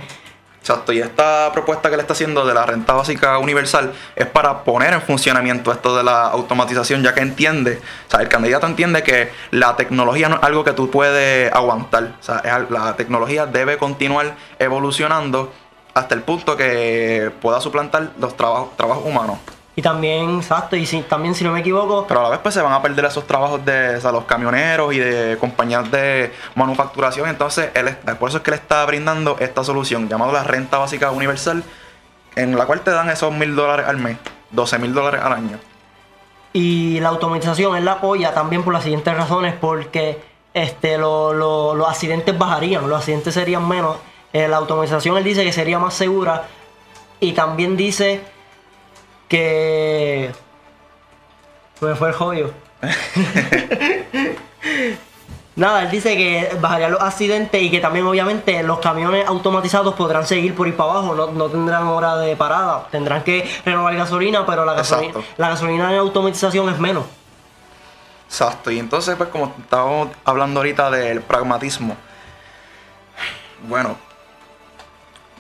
[0.64, 4.64] Exacto, y esta propuesta que le está haciendo de la renta básica universal es para
[4.64, 9.04] poner en funcionamiento esto de la automatización, ya que entiende, o sea, el candidato entiende
[9.04, 13.78] que la tecnología no es algo que tú puedes aguantar, o sea, la tecnología debe
[13.78, 15.52] continuar evolucionando
[15.94, 19.40] hasta el punto que pueda suplantar los trabajos, trabajos humanos.
[19.76, 22.06] Y también, exacto, y si, también si no me equivoco...
[22.08, 25.00] Pero a la vez pues se van a perder esos trabajos de los camioneros y
[25.00, 27.28] de compañías de manufacturación.
[27.28, 31.10] Entonces, él, por eso es que él está brindando esta solución llamada la renta básica
[31.10, 31.64] universal,
[32.36, 34.18] en la cual te dan esos mil dólares al mes,
[34.52, 35.60] 12 mil dólares al año.
[36.54, 40.22] Y la automatización él la apoya también por las siguientes razones, porque
[40.54, 43.98] este, los accidentes bajarían, los accidentes serían menos.
[44.34, 46.44] Eh, la automatización él dice que sería más segura
[47.20, 48.22] y también dice
[49.28, 50.32] que
[51.82, 52.52] me fue el jodido.
[55.56, 60.26] Nada, él dice que bajaría los accidentes y que también obviamente los camiones automatizados podrán
[60.26, 64.66] seguir por ir para abajo, no, tendrán hora de parada, tendrán que renovar gasolina, pero
[64.66, 67.06] la gasolina, la gasolina en automatización es menos.
[68.28, 71.96] Exacto, y entonces pues como estábamos hablando ahorita del pragmatismo,
[73.68, 73.96] bueno,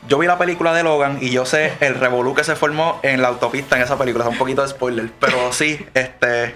[0.07, 3.21] yo vi la película de Logan y yo sé el revolú que se formó en
[3.21, 4.25] la autopista en esa película.
[4.25, 5.09] Es un poquito de spoiler.
[5.19, 6.55] Pero sí, este.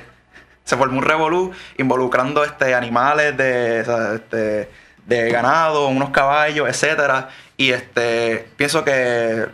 [0.63, 3.79] Se formó un revolú involucrando este, animales de,
[4.15, 4.69] este,
[5.05, 7.29] de ganado, unos caballos, etcétera.
[7.55, 8.47] Y este.
[8.57, 9.47] Pienso que.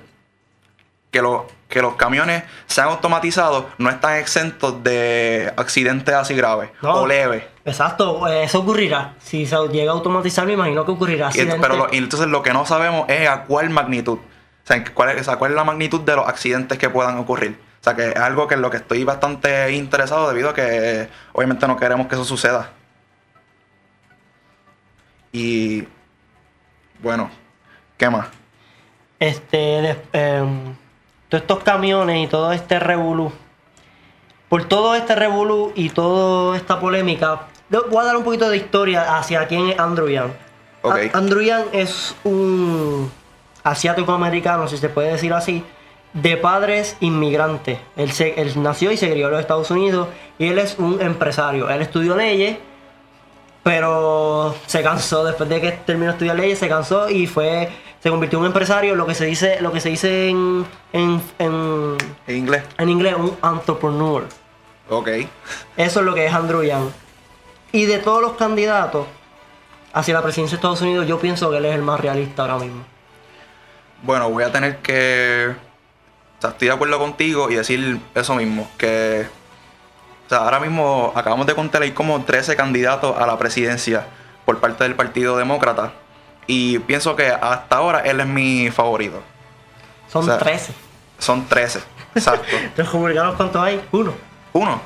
[1.13, 7.05] Que, lo, que los camiones sean automatizados no están exentos de accidentes así graves o
[7.05, 7.43] leves.
[7.65, 9.13] Exacto, eso ocurrirá.
[9.19, 11.29] Si se llega a automatizar, me imagino que ocurrirá.
[11.61, 14.17] pero entonces lo que no sabemos es a cuál magnitud.
[14.17, 17.59] O sea, cuál es, cuál es la magnitud de los accidentes que puedan ocurrir.
[17.79, 21.09] O sea, que es algo que es lo que estoy bastante interesado debido a que
[21.33, 22.71] obviamente no queremos que eso suceda.
[25.33, 25.85] Y
[26.99, 27.29] bueno,
[27.97, 28.27] ¿qué más?
[29.19, 30.75] Este, em,
[31.33, 33.31] todos estos camiones y todo este revolú.
[34.49, 39.17] Por todo este revolú y toda esta polémica, voy a dar un poquito de historia
[39.17, 40.31] hacia quién es Andrew Yang.
[41.13, 43.11] Andrew Yang es un
[43.63, 45.63] asiático americano, si se puede decir así,
[46.13, 47.79] de padres inmigrantes.
[47.95, 51.67] Él, él nació y se crió en los Estados Unidos y él es un empresario.
[51.67, 52.59] Él estudió leyes,
[53.63, 57.69] pero se cansó después de que terminó de estudiar leyes, se cansó y fue
[58.03, 61.21] se convirtió en un empresario, lo que se dice, lo que se dice en, en,
[61.39, 62.63] en, inglés.
[62.77, 64.27] En inglés, un entrepreneur.
[64.89, 65.07] Ok.
[65.77, 66.91] Eso es lo que es Andrew Yang.
[67.71, 69.07] Y de todos los candidatos
[69.93, 72.57] hacia la presidencia de Estados Unidos, yo pienso que él es el más realista ahora
[72.57, 72.83] mismo.
[74.01, 75.55] Bueno, voy a tener que.
[76.39, 78.69] O sea, estoy de acuerdo contigo y decir eso mismo.
[78.77, 79.25] Que.
[80.25, 84.07] O sea, ahora mismo acabamos de contar ahí como 13 candidatos a la presidencia
[84.43, 85.93] por parte del Partido Demócrata.
[86.47, 89.21] Y pienso que hasta ahora él es mi favorito.
[90.11, 90.73] Son 13.
[91.17, 91.79] Son 13,
[92.15, 92.55] exacto.
[92.77, 93.81] ¿Los republicanos cuántos hay?
[93.91, 94.13] Uno.
[94.53, 94.81] Uno.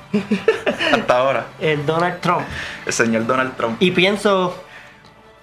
[0.94, 1.48] Hasta ahora.
[1.60, 2.46] El Donald Trump.
[2.86, 3.82] El señor Donald Trump.
[3.82, 4.64] Y pienso.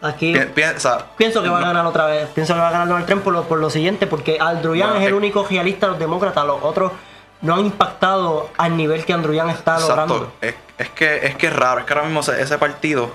[0.00, 0.34] Aquí.
[0.54, 2.28] piensa, pienso que va a ganar otra vez.
[2.34, 5.06] Pienso que va a ganar Donald Trump por lo, por lo siguiente, porque Aldruyan es
[5.06, 6.44] el único realista de los demócratas.
[6.44, 6.92] Los otros
[7.40, 10.32] no han impactado al nivel que Andruyan está logrando.
[10.42, 11.80] Es, es, que, es que es raro.
[11.80, 13.10] Es que ahora mismo ese partido,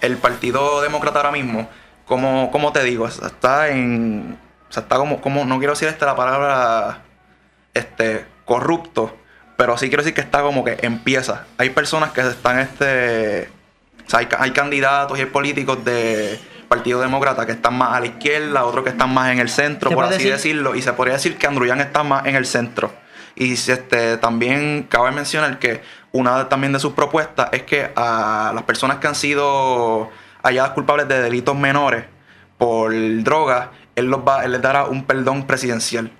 [0.00, 1.68] el Partido Demócrata ahora mismo,
[2.10, 4.38] como, como te digo, está en.
[4.68, 5.46] O sea, está como, como.
[5.46, 7.04] No quiero decir esta la palabra.
[7.72, 8.26] Este.
[8.44, 9.16] Corrupto
[9.60, 11.44] pero sí quiero decir que está como que empieza.
[11.58, 13.50] Hay personas que están este.
[14.06, 18.06] O sea, hay, candidatos y hay políticos de Partido Demócrata que están más a la
[18.06, 20.74] izquierda, otros que están más en el centro, por así decirlo.
[20.76, 22.90] Y se podría decir que Andruyan está más en el centro.
[23.34, 28.64] Y este, también cabe mencionar que una también de sus propuestas es que a las
[28.64, 30.08] personas que han sido
[30.42, 32.04] halladas culpables de delitos menores
[32.58, 36.10] por drogas, él, los va, él les dará un perdón presidencial.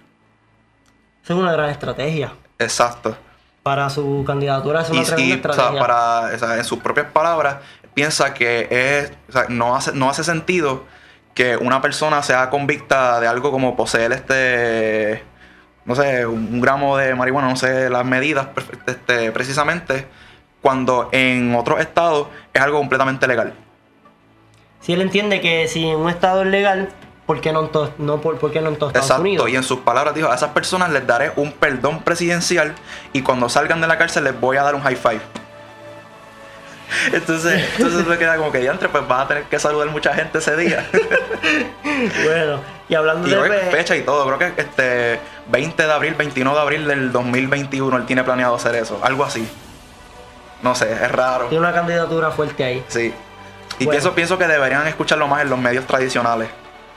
[1.22, 2.32] Esa es una gran estrategia.
[2.58, 3.16] Exacto
[3.62, 5.78] para su candidatura es una y, estrategia.
[5.78, 7.56] para, en sus propias palabras,
[7.94, 9.12] piensa que es,
[9.48, 10.84] no, hace, no hace sentido
[11.34, 15.22] que una persona sea convicta de algo como poseer este,
[15.84, 18.48] no sé, un gramo de marihuana, no sé las medidas
[18.86, 20.06] este, precisamente,
[20.62, 23.54] cuando en otros estados es algo completamente legal.
[24.80, 26.88] Si él entiende que si en un estado es legal,
[27.26, 29.48] ¿por qué no en, no, por, qué no en todos Estados Unidos?
[29.48, 32.74] Y en sus palabras dijo, a esas personas les daré un perdón presidencial
[33.12, 35.20] y cuando salgan de la cárcel les voy a dar un high five.
[37.12, 40.38] Entonces, entonces me queda como que diantre, pues vas a tener que saludar mucha gente
[40.38, 40.84] ese día.
[42.24, 46.60] bueno, y hablando de fecha y todo, creo que este 20 de abril, 21 de
[46.60, 49.48] abril del 2021 él tiene planeado hacer eso, algo así.
[50.62, 51.46] No sé, es raro.
[51.46, 52.84] Tiene una candidatura fuerte ahí.
[52.88, 53.14] Sí.
[53.80, 56.50] Y eso pienso que deberían escucharlo más en los medios tradicionales.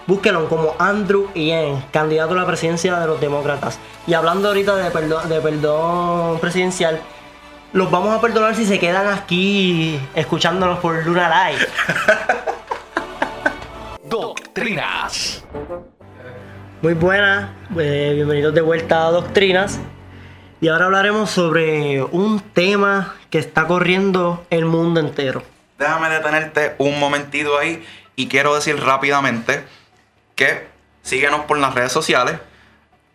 [0.05, 3.79] Búsquenlo como Andrew Yang, candidato a la presidencia de los demócratas.
[4.05, 6.99] Y hablando ahorita de perdón, de perdón presidencial,
[7.71, 11.65] los vamos a perdonar si se quedan aquí escuchándonos por Luna Live.
[14.09, 15.45] Doctrinas.
[16.81, 19.79] Muy buenas, eh, bienvenidos de vuelta a Doctrinas.
[20.59, 25.52] Y ahora hablaremos sobre un tema que está corriendo el mundo entero.
[25.83, 29.65] Déjame detenerte un momentito ahí y quiero decir rápidamente
[30.33, 30.65] que
[31.01, 32.39] síguenos por las redes sociales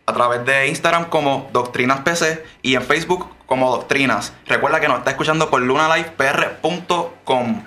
[0.05, 4.35] a través de Instagram como Doctrinas PC y en Facebook como Doctrinas.
[4.47, 7.63] Recuerda que nos está escuchando por lunalifepr.com.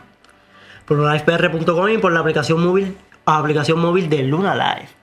[0.86, 5.01] Por lunalifepr.com y por la aplicación móvil, aplicación móvil de Luna Live.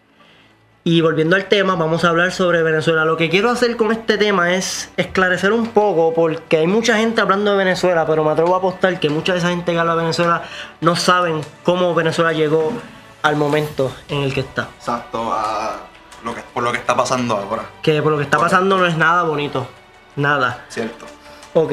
[0.90, 3.05] Y volviendo al tema, vamos a hablar sobre Venezuela.
[3.05, 7.20] Lo que quiero hacer con este tema es esclarecer un poco, porque hay mucha gente
[7.20, 9.94] hablando de Venezuela, pero me atrevo a apostar que mucha de esa gente que habla
[9.96, 10.44] de Venezuela
[10.81, 12.72] no saben cómo Venezuela llegó
[13.20, 14.70] al momento en el que está.
[14.79, 15.77] Exacto, a
[16.24, 17.64] lo que, por lo que está pasando ahora.
[17.83, 19.68] Que por lo que está pasando no es nada bonito.
[20.16, 20.64] Nada.
[20.70, 21.05] Cierto.
[21.53, 21.72] Ok,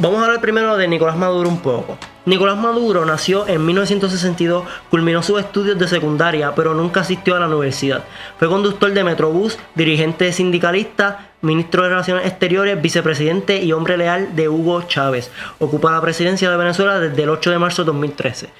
[0.00, 1.98] vamos a hablar primero de Nicolás Maduro un poco.
[2.24, 7.46] Nicolás Maduro nació en 1962, culminó sus estudios de secundaria, pero nunca asistió a la
[7.46, 8.04] universidad.
[8.38, 14.48] Fue conductor de Metrobús, dirigente sindicalista, ministro de Relaciones Exteriores, vicepresidente y hombre leal de
[14.48, 15.30] Hugo Chávez.
[15.58, 18.50] Ocupa la presidencia de Venezuela desde el 8 de marzo de 2013.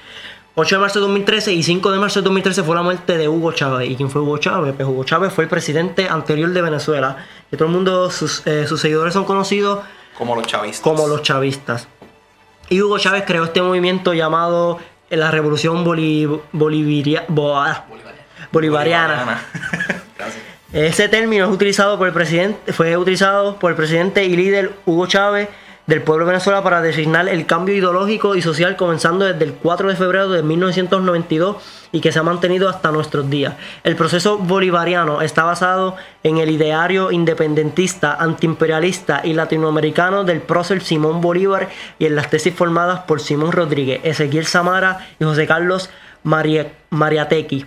[0.53, 3.27] 8 de marzo de 2013 y 5 de marzo de 2013 fue la muerte de
[3.29, 3.89] Hugo Chávez.
[3.89, 4.73] ¿Y quién fue Hugo Chávez?
[4.75, 7.25] Pues Hugo Chávez fue el presidente anterior de Venezuela.
[7.51, 9.79] Y todo el mundo, sus, eh, sus seguidores son conocidos
[10.21, 10.81] Como los chavistas.
[10.83, 11.87] como los chavistas.
[12.69, 14.77] Y Hugo Chávez creó este movimiento llamado
[15.09, 17.85] la Revolución Boliviria- ah,
[18.51, 19.41] Bolivariana.
[20.17, 20.43] Gracias.
[20.71, 25.07] Ese término es utilizado por el presidente, fue utilizado por el presidente y líder Hugo
[25.07, 25.49] Chávez
[25.87, 29.89] del pueblo de Venezuela para designar el cambio ideológico y social comenzando desde el 4
[29.89, 31.57] de febrero de 1992
[31.91, 33.55] y que se ha mantenido hasta nuestros días.
[33.83, 41.19] El proceso bolivariano está basado en el ideario independentista, antiimperialista y latinoamericano del prócer Simón
[41.19, 45.89] Bolívar y en las tesis formadas por Simón Rodríguez, Ezequiel Samara y José Carlos
[46.23, 47.65] Maria- Mariategui.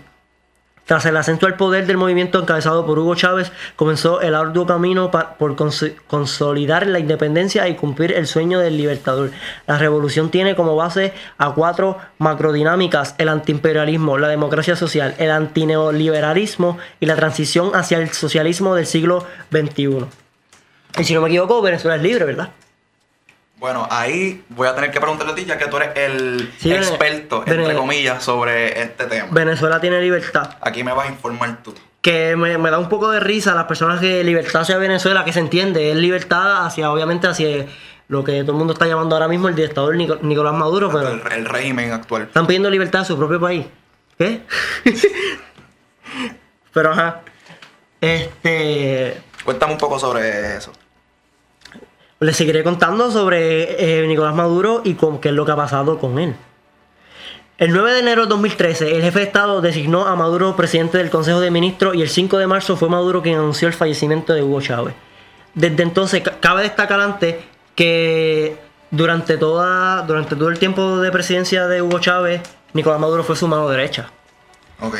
[0.86, 5.10] Tras el ascenso al poder del movimiento encabezado por Hugo Chávez, comenzó el arduo camino
[5.10, 9.30] por cons- consolidar la independencia y cumplir el sueño del libertador.
[9.66, 16.76] La revolución tiene como base a cuatro macrodinámicas, el antiimperialismo, la democracia social, el antineoliberalismo
[17.00, 20.04] y la transición hacia el socialismo del siglo XXI.
[20.98, 22.50] Y si no me equivoco, Venezuela es libre, ¿verdad?
[23.56, 26.72] Bueno, ahí voy a tener que preguntarle a ti, ya que tú eres el Sí,
[26.72, 29.28] experto, entre comillas, sobre este tema.
[29.30, 30.56] Venezuela tiene libertad.
[30.60, 31.74] Aquí me vas a informar tú.
[32.02, 35.32] que me, me da un poco de risa las personas que libertad hacia Venezuela, que
[35.32, 37.66] se entiende, es libertad hacia, obviamente, hacia
[38.08, 41.08] lo que todo el mundo está llamando ahora mismo el dictador Nico- Nicolás Maduro, pero
[41.08, 42.22] El, el régimen actual.
[42.24, 43.64] están pidiendo libertad a su propio país.
[44.18, 44.42] ¿Qué?
[46.72, 47.22] pero ajá.
[48.00, 49.16] Este.
[49.44, 50.72] Cuéntame un poco sobre eso.
[52.24, 55.98] Les seguiré contando sobre eh, Nicolás Maduro y con qué es lo que ha pasado
[55.98, 56.34] con él.
[57.58, 61.10] El 9 de enero de 2013, el jefe de Estado designó a Maduro presidente del
[61.10, 64.42] Consejo de Ministros y el 5 de marzo fue Maduro quien anunció el fallecimiento de
[64.42, 64.94] Hugo Chávez.
[65.54, 67.36] Desde entonces, ca- cabe destacar antes
[67.76, 68.56] que
[68.90, 72.40] durante, toda, durante todo el tiempo de presidencia de Hugo Chávez,
[72.72, 74.08] Nicolás Maduro fue su mano derecha.
[74.80, 74.96] Ok.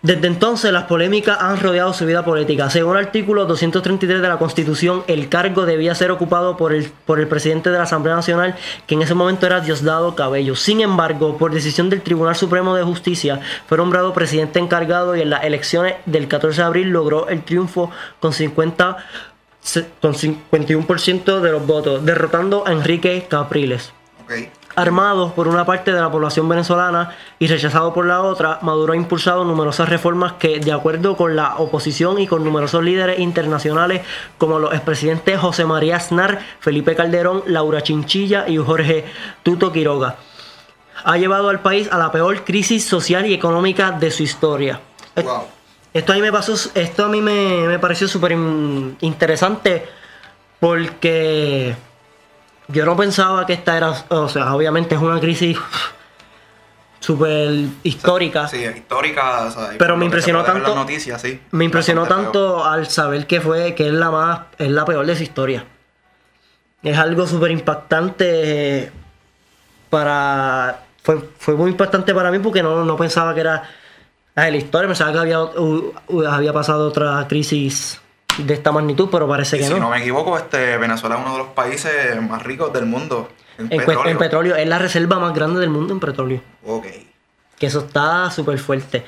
[0.00, 2.70] Desde entonces las polémicas han rodeado su vida política.
[2.70, 7.18] Según el artículo 233 de la Constitución, el cargo debía ser ocupado por el, por
[7.18, 8.54] el presidente de la Asamblea Nacional,
[8.86, 10.54] que en ese momento era Diosdado Cabello.
[10.54, 15.30] Sin embargo, por decisión del Tribunal Supremo de Justicia, fue nombrado presidente encargado y en
[15.30, 18.98] las elecciones del 14 de abril logró el triunfo con 50
[19.60, 23.92] se- con 51% de los votos, derrotando a Enrique Capriles.
[24.24, 24.32] Ok.
[24.78, 28.96] Armado por una parte de la población venezolana y rechazado por la otra, Maduro ha
[28.96, 34.02] impulsado numerosas reformas que, de acuerdo con la oposición y con numerosos líderes internacionales
[34.38, 39.04] como los expresidentes José María Aznar, Felipe Calderón, Laura Chinchilla y Jorge
[39.42, 40.14] Tuto Quiroga,
[41.04, 44.80] ha llevado al país a la peor crisis social y económica de su historia.
[45.16, 45.42] Wow.
[45.92, 49.88] Esto a mí me pasó, esto a mí me, me pareció súper in- interesante
[50.60, 51.74] porque
[52.68, 55.58] yo no pensaba que esta era, o sea, obviamente es una crisis
[57.00, 57.50] súper
[57.82, 58.48] histórica.
[58.48, 59.44] Sí, histórica.
[59.46, 61.40] o sea, Pero me impresionó tanto- las noticias, sí.
[61.52, 65.16] Me impresionó tanto al saber que fue, que es la más, es la peor de
[65.16, 65.64] su historia.
[66.82, 68.92] Es algo súper impactante
[69.90, 73.62] para, fue, fue muy impactante para mí porque no, no pensaba que era
[74.36, 75.38] la historia, pensaba que había,
[76.30, 78.00] había pasado otra crisis
[78.38, 79.80] de esta magnitud, pero parece Y que si no.
[79.80, 83.28] no me equivoco, este, Venezuela es uno de los países más ricos del mundo.
[83.58, 84.06] En, petróleo.
[84.06, 86.40] en petróleo, es la reserva más grande del mundo en petróleo.
[86.64, 86.86] Ok.
[87.58, 89.04] Que eso está súper fuerte.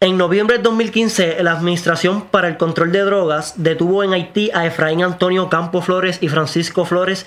[0.00, 4.66] En noviembre de 2015, la Administración para el Control de Drogas detuvo en Haití a
[4.66, 7.26] Efraín Antonio Campo Flores y Francisco Flores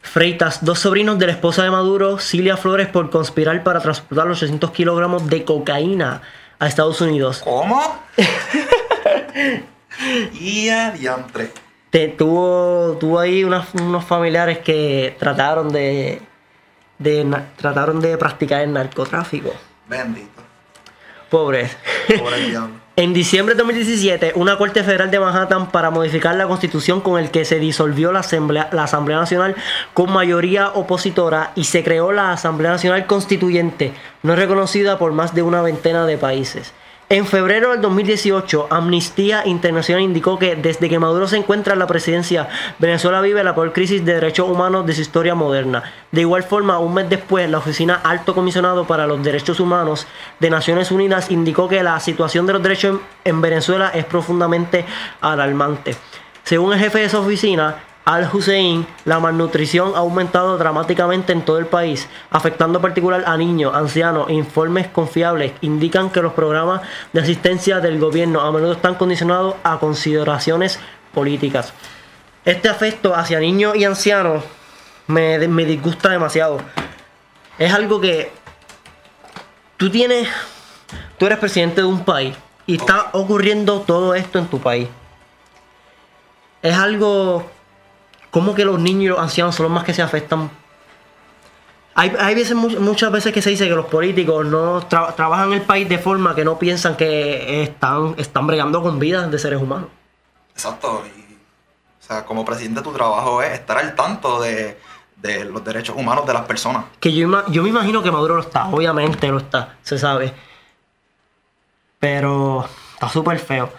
[0.00, 4.38] Freitas, dos sobrinos de la esposa de Maduro, Cilia Flores, por conspirar para transportar los
[4.38, 6.22] 800 kilogramos de cocaína
[6.58, 7.40] a Estados Unidos.
[7.44, 7.82] ¿Cómo?
[10.40, 11.50] y a diantre.
[11.90, 16.20] Te- tuvo, tuvo ahí unas- unos familiares que trataron de,
[16.98, 19.52] de na- trataron de practicar el narcotráfico.
[19.88, 20.42] Bendito.
[21.30, 21.76] Pobres.
[22.08, 22.70] Diablo.
[22.98, 27.30] En diciembre de 2017, una Corte Federal de Manhattan para modificar la constitución con el
[27.30, 29.54] que se disolvió la Asamblea, la Asamblea Nacional
[29.94, 33.92] con mayoría opositora y se creó la Asamblea Nacional Constituyente,
[34.24, 36.72] no reconocida por más de una veintena de países.
[37.10, 41.86] En febrero del 2018, Amnistía Internacional indicó que desde que Maduro se encuentra en la
[41.86, 45.84] presidencia, Venezuela vive la peor crisis de derechos humanos de su historia moderna.
[46.12, 50.06] De igual forma, un mes después, la Oficina Alto Comisionado para los Derechos Humanos
[50.38, 54.84] de Naciones Unidas indicó que la situación de los derechos en, en Venezuela es profundamente
[55.22, 55.96] alarmante.
[56.44, 61.58] Según el jefe de esa oficina, Al Hussein, la malnutrición ha aumentado dramáticamente en todo
[61.58, 64.30] el país, afectando en particular a niños, ancianos.
[64.30, 66.80] Informes confiables indican que los programas
[67.12, 70.80] de asistencia del gobierno a menudo están condicionados a consideraciones
[71.12, 71.74] políticas.
[72.46, 74.42] Este afecto hacia niños y ancianos
[75.06, 76.62] me, me disgusta demasiado.
[77.58, 78.32] Es algo que
[79.76, 80.30] tú tienes,
[81.18, 84.88] tú eres presidente de un país y está ocurriendo todo esto en tu país.
[86.62, 87.57] Es algo
[88.38, 90.48] como que los niños y los ancianos son los más que se afectan.
[91.94, 95.52] Hay, hay veces, mu- muchas veces que se dice que los políticos no tra- trabajan
[95.52, 99.60] el país de forma que no piensan que están, están bregando con vidas de seres
[99.60, 99.88] humanos.
[100.52, 101.02] Exacto.
[101.04, 104.78] Y, o sea, como presidente tu trabajo es estar al tanto de,
[105.16, 106.84] de los derechos humanos de las personas.
[107.00, 110.32] Que yo, yo me imagino que Maduro lo está, obviamente lo está, se sabe.
[111.98, 113.72] Pero está súper feo.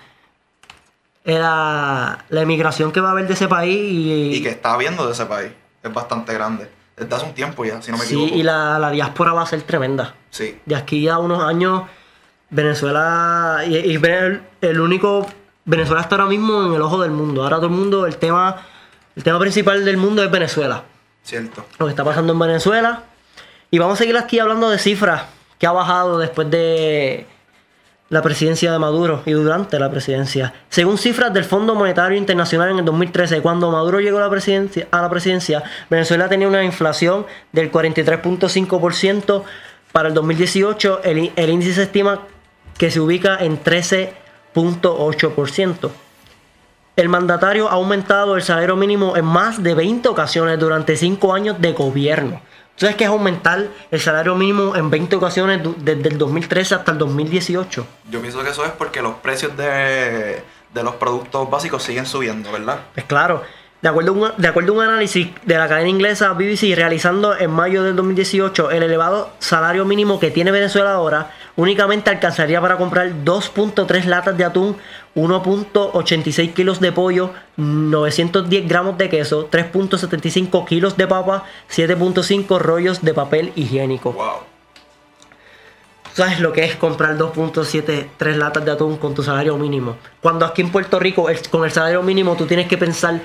[1.25, 5.05] Era la emigración que va a haber de ese país y, Y que está habiendo
[5.05, 5.51] de ese país.
[5.83, 6.69] Es bastante grande.
[6.97, 8.35] Desde hace un tiempo ya, si no me sí, equivoco.
[8.35, 10.15] y la, la diáspora va a ser tremenda.
[10.31, 10.59] Sí.
[10.65, 11.83] De aquí a unos años,
[12.49, 13.61] Venezuela.
[13.67, 15.27] Y, y el, el único.
[15.65, 17.43] Venezuela está ahora mismo en el ojo del mundo.
[17.43, 18.57] Ahora todo el mundo, el tema.
[19.15, 20.83] El tema principal del mundo es Venezuela.
[21.23, 21.65] Cierto.
[21.77, 23.03] Lo que está pasando en Venezuela.
[23.71, 25.23] Y vamos a seguir aquí hablando de cifras
[25.59, 27.27] que ha bajado después de
[28.09, 30.53] la presidencia de Maduro y durante la presidencia.
[30.69, 34.29] Según cifras del Fondo Monetario Internacional en el 2013, cuando Maduro llegó a la
[35.09, 39.43] presidencia, Venezuela tenía una inflación del 43.5%.
[39.91, 42.21] Para el 2018, el, el índice se estima
[42.77, 45.89] que se ubica en 13.8%.
[46.95, 51.61] El mandatario ha aumentado el salario mínimo en más de 20 ocasiones durante 5 años
[51.61, 52.41] de gobierno.
[52.79, 56.93] ¿Tú sabes qué es aumentar el salario mínimo en 20 ocasiones desde el 2013 hasta
[56.93, 57.85] el 2018?
[58.09, 60.41] Yo pienso que eso es porque los precios de,
[60.73, 62.79] de los productos básicos siguen subiendo, ¿verdad?
[62.93, 63.43] Pues claro,
[63.81, 67.37] de acuerdo, a un, de acuerdo a un análisis de la cadena inglesa BBC realizando
[67.37, 72.77] en mayo del 2018, el elevado salario mínimo que tiene Venezuela ahora únicamente alcanzaría para
[72.77, 74.77] comprar 2.3 latas de atún,
[75.15, 83.13] 1.86 kilos de pollo, 910 gramos de queso, 3.75 kilos de papa, 7.5 rollos de
[83.13, 84.13] papel higiénico.
[84.13, 84.43] Wow.
[86.13, 89.95] ¿Sabes lo que es comprar 2.73 latas de atún con tu salario mínimo?
[90.21, 93.21] Cuando aquí en Puerto Rico, el- con el salario mínimo, tú tienes que pensar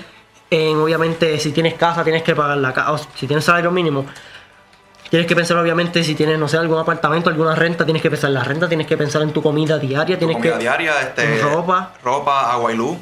[0.50, 3.08] en, obviamente, si tienes casa, tienes que pagar la casa.
[3.16, 4.04] Si tienes salario mínimo,
[5.14, 8.30] tienes que pensar, obviamente, si tienes, no sé, algún apartamento, alguna renta, tienes que pensar
[8.30, 10.58] en la renta, tienes que pensar en tu comida diaria, Tu tienes comida que.
[10.58, 11.92] diaria, este, ropa.
[12.02, 12.98] ropa, agua y luz.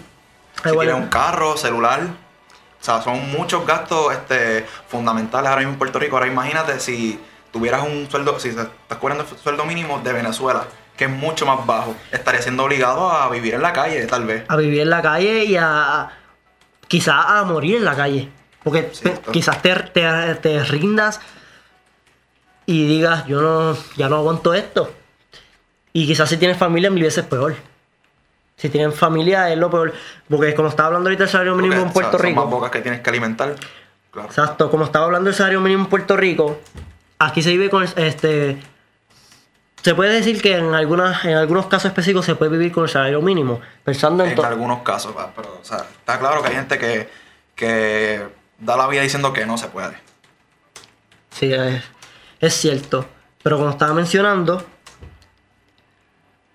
[0.62, 1.04] Si Agua tienes luz.
[1.04, 2.00] un carro, celular.
[2.02, 6.16] O sea, son muchos gastos este, fundamentales ahora mismo en Puerto Rico.
[6.16, 7.18] Ahora imagínate si
[7.50, 8.68] tuvieras un sueldo, si estás
[9.00, 13.30] cobrando el sueldo mínimo de Venezuela, que es mucho más bajo, estarías siendo obligado a
[13.30, 14.44] vivir en la calle, tal vez.
[14.48, 16.10] A vivir en la calle y a.
[16.88, 18.28] Quizás a morir en la calle.
[18.62, 18.92] Porque
[19.32, 21.20] quizás te, te, te rindas
[22.72, 24.92] y digas, yo no, ya no aguanto esto.
[25.92, 27.54] Y quizás si tienes familia, mil veces peor.
[28.56, 29.92] Si tienes familia es lo peor.
[30.28, 32.44] Porque como estaba hablando ahorita del salario mínimo Porque, en Puerto o sea, Son más
[32.44, 32.56] Rico.
[32.56, 33.54] bocas que tienes que alimentar.
[34.10, 34.28] Claro.
[34.28, 36.60] Exacto, como estaba hablando del salario mínimo en Puerto Rico,
[37.18, 38.62] aquí se vive con este.
[39.82, 42.88] Se puede decir que en algunas, en algunos casos específicos se puede vivir con el
[42.90, 43.60] salario mínimo.
[43.82, 47.08] Pensando en, En algunos casos, pero o sea, está claro que hay gente que,
[47.56, 48.22] que
[48.58, 49.96] da la vida diciendo que no se puede.
[51.30, 51.82] Sí, es,
[52.42, 53.06] es cierto.
[53.42, 54.64] Pero como estaba mencionando,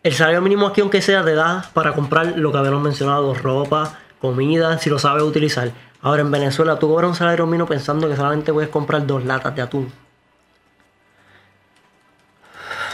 [0.04, 3.98] el salario mínimo aquí, aunque sea, te da para comprar lo que habíamos mencionado: ropa,
[4.22, 5.72] comida, si lo sabes utilizar.
[6.02, 9.56] Ahora en Venezuela, tú cobras un salario mínimo pensando que solamente puedes comprar dos latas
[9.56, 9.92] de atún.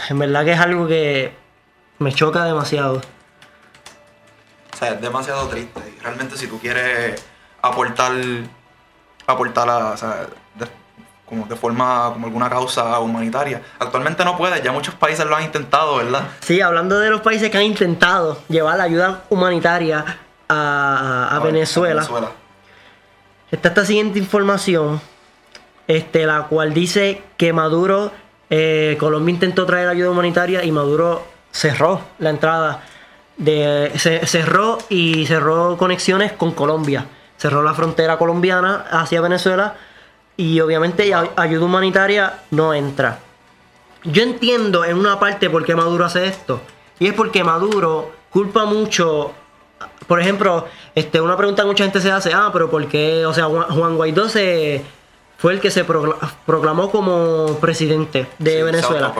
[0.08, 1.34] En verdad que es algo que
[1.98, 3.00] Me choca demasiado.
[4.72, 5.80] O sea, es demasiado triste.
[6.02, 7.24] Realmente si tú quieres
[7.62, 8.12] aportar,
[9.26, 10.26] aportar a, o sea,
[11.26, 15.44] como de forma, como alguna causa humanitaria, actualmente no puedes, ya muchos países lo han
[15.44, 16.22] intentado, ¿verdad?
[16.40, 20.04] Sí, hablando de los países que han intentado llevar la ayuda humanitaria
[20.48, 22.28] a, a Venezuela, Venezuela.
[23.50, 25.00] está esta siguiente información,
[25.88, 28.12] este, la cual dice que Maduro,
[28.50, 32.82] eh, Colombia intentó traer ayuda humanitaria y Maduro cerró la entrada,
[33.38, 37.06] de, se- cerró y cerró conexiones con Colombia,
[37.38, 39.74] cerró la frontera colombiana hacia Venezuela
[40.36, 43.18] y obviamente ay- ayuda humanitaria no entra.
[44.04, 46.60] Yo entiendo en una parte por qué Maduro hace esto.
[46.98, 49.32] Y es porque Maduro culpa mucho.
[50.06, 53.24] Por ejemplo, este, una pregunta que mucha gente se hace, ah, pero ¿por qué?
[53.26, 54.82] O sea, Juan Guaidó se,
[55.38, 59.12] fue el que se procla- proclamó como presidente de Sí, Venezuela.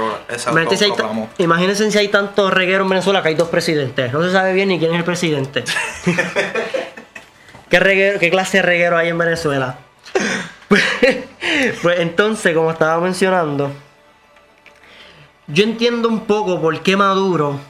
[0.51, 1.43] Imagínense si.
[1.43, 4.12] Imagínense si hay tantos regueros en Venezuela que hay dos presidentes.
[4.12, 5.65] No se sabe bien ni quién es el presidente.
[7.71, 9.79] ¿Qué, reguero, ¿Qué clase de reguero hay en Venezuela?
[11.83, 13.70] Pues entonces, como estaba mencionando,
[15.47, 17.61] yo entiendo un poco por qué Maduro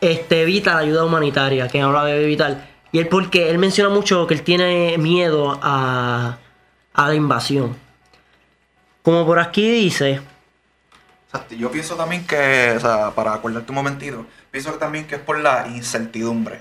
[0.00, 2.68] este, evita la ayuda humanitaria, que no la debe evitar.
[2.92, 6.38] Y él porque él menciona mucho que él tiene miedo a,
[6.96, 7.76] la invasión.
[9.02, 10.20] Como por aquí dice.
[11.50, 15.38] Yo pienso también que, o sea, para acordarte un momentito, pienso también que es por
[15.38, 16.60] la incertidumbre.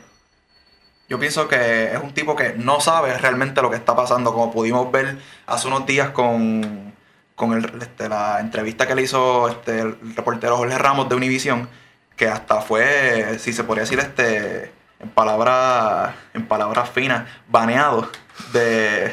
[1.09, 4.51] Yo pienso que es un tipo que no sabe realmente lo que está pasando, como
[4.51, 6.93] pudimos ver hace unos días con,
[7.35, 11.67] con el- este, la entrevista que le hizo este, el reportero Jorge Ramos de Univision,
[12.15, 18.07] que hasta fue, si se podría decir, este, en palabras en palabras finas, baneado
[18.53, 19.11] de,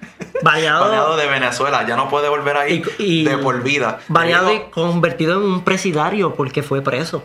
[0.42, 1.86] baneado, baneado de Venezuela.
[1.86, 4.00] Ya no puede volver ahí Y- y- de por vida.
[4.08, 7.24] baneado Debido- y convertido en un presidario porque fue preso.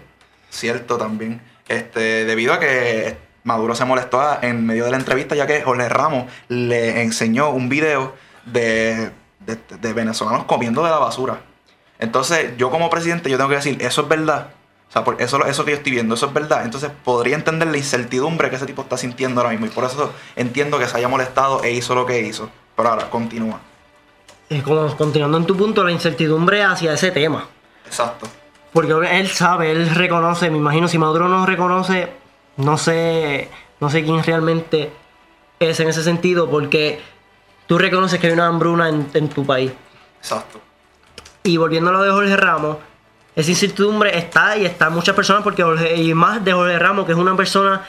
[0.49, 1.41] Cierto también.
[1.68, 3.18] Este, debido a que
[3.48, 7.70] Maduro se molestó en medio de la entrevista, ya que Jorge Ramos le enseñó un
[7.70, 8.14] video
[8.45, 11.39] de, de, de venezolanos comiendo de la basura.
[11.98, 14.50] Entonces, yo como presidente, yo tengo que decir, eso es verdad.
[14.89, 16.66] O sea, por eso, eso que yo estoy viendo, eso es verdad.
[16.66, 19.66] Entonces, podría entender la incertidumbre que ese tipo está sintiendo ahora mismo.
[19.66, 22.50] Y por eso entiendo que se haya molestado e hizo lo que hizo.
[22.76, 23.62] Pero ahora, continúa.
[24.50, 27.48] Eh, como continuando en tu punto, la incertidumbre hacia ese tema.
[27.86, 28.28] Exacto.
[28.74, 32.26] Porque él sabe, él reconoce, me imagino, si Maduro no reconoce,
[32.58, 33.49] no sé,
[33.80, 34.91] no sé quién realmente
[35.60, 37.01] es en ese sentido, porque
[37.66, 39.72] tú reconoces que hay una hambruna en, en tu país.
[40.20, 40.60] Exacto.
[41.43, 42.78] Y volviendo a lo de Jorge Ramos,
[43.36, 47.05] esa incertidumbre está y está en muchas personas, porque Jorge, y más de Jorge Ramos,
[47.05, 47.86] que es una persona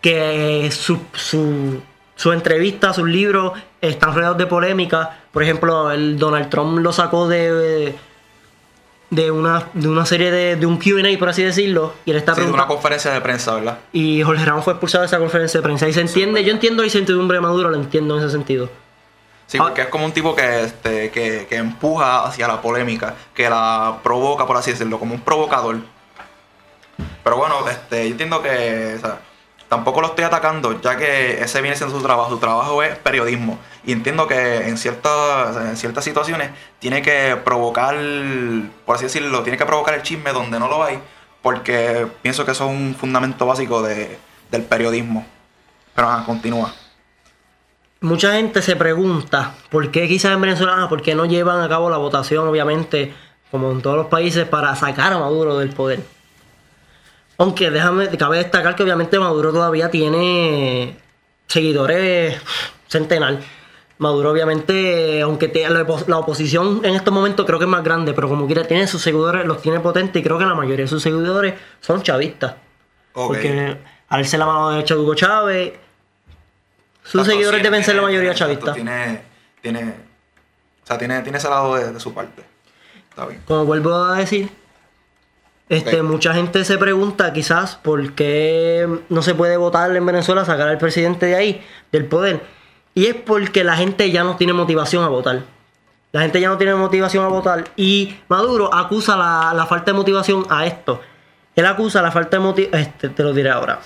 [0.00, 1.80] que su, su,
[2.14, 5.18] su entrevista, sus libros están rodeados de polémica.
[5.32, 7.94] Por ejemplo, el Donald Trump lo sacó de, de,
[9.10, 12.40] una, de una serie de, de un QA, por así decirlo, y él está Sí,
[12.42, 13.78] de una conferencia de prensa, ¿verdad?
[13.92, 15.88] Y Jorge Ramos fue expulsado de esa conferencia de prensa.
[15.88, 18.68] Y se entiende, yo entiendo la incertidumbre de Maduro, lo entiendo en ese sentido.
[19.46, 19.64] Sí, Ah.
[19.64, 23.98] porque es como un tipo que, este, que, que empuja hacia la polémica, que la
[24.02, 25.76] provoca, por así decirlo, como un provocador.
[27.22, 29.18] Pero bueno, este, yo entiendo que o sea,
[29.68, 32.30] tampoco lo estoy atacando, ya que ese viene siendo su trabajo.
[32.30, 33.58] Su trabajo es periodismo.
[33.84, 37.96] Y entiendo que en ciertas, en ciertas situaciones tiene que provocar,
[38.84, 40.98] por así decirlo, tiene que provocar el chisme donde no lo hay,
[41.42, 44.18] porque pienso que eso es un fundamento básico de,
[44.50, 45.26] del periodismo.
[45.94, 46.72] Pero continúa.
[48.00, 51.68] Mucha gente se pregunta por qué quizás en Venezuela, ah, por qué no llevan a
[51.68, 53.14] cabo la votación, obviamente,
[53.50, 56.15] como en todos los países, para sacar a Maduro del poder.
[57.38, 60.96] Aunque déjame, cabe destacar que obviamente Maduro todavía tiene
[61.46, 62.40] seguidores
[62.88, 63.38] centenar.
[63.98, 67.82] Maduro obviamente, aunque te- la, opos- la oposición en estos momentos creo que es más
[67.82, 70.84] grande, pero como quiera tiene sus seguidores, los tiene potentes y creo que la mayoría
[70.84, 72.54] de sus seguidores son chavistas.
[73.14, 73.28] Ok.
[73.28, 73.76] Porque
[74.08, 75.72] al ser la mano derecha de Hugo Chávez,
[77.02, 78.74] sus seguidores deben ser la tiene- mayoría chavistas.
[78.74, 79.22] Tiene,
[79.62, 79.94] tiene,
[80.82, 82.42] o sea, tiene, tiene ese lado de, de su parte.
[83.08, 83.40] Está bien.
[83.46, 84.50] Como vuelvo a decir,
[85.68, 90.68] este, mucha gente se pregunta quizás por qué no se puede votar en Venezuela, sacar
[90.68, 92.42] al presidente de ahí, del poder.
[92.94, 95.42] Y es porque la gente ya no tiene motivación a votar.
[96.12, 97.64] La gente ya no tiene motivación a votar.
[97.76, 101.00] Y Maduro acusa la, la falta de motivación a esto.
[101.56, 102.80] Él acusa la falta de motivación.
[102.80, 103.80] Este, te lo diré ahora.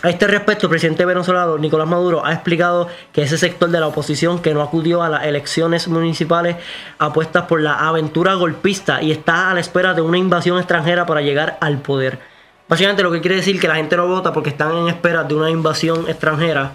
[0.00, 3.88] A este respecto, el presidente venezolano Nicolás Maduro ha explicado que ese sector de la
[3.88, 6.56] oposición que no acudió a las elecciones municipales
[6.98, 11.20] apuesta por la aventura golpista y está a la espera de una invasión extranjera para
[11.20, 12.20] llegar al poder.
[12.68, 15.34] Básicamente lo que quiere decir que la gente no vota porque están en espera de
[15.34, 16.70] una invasión extranjera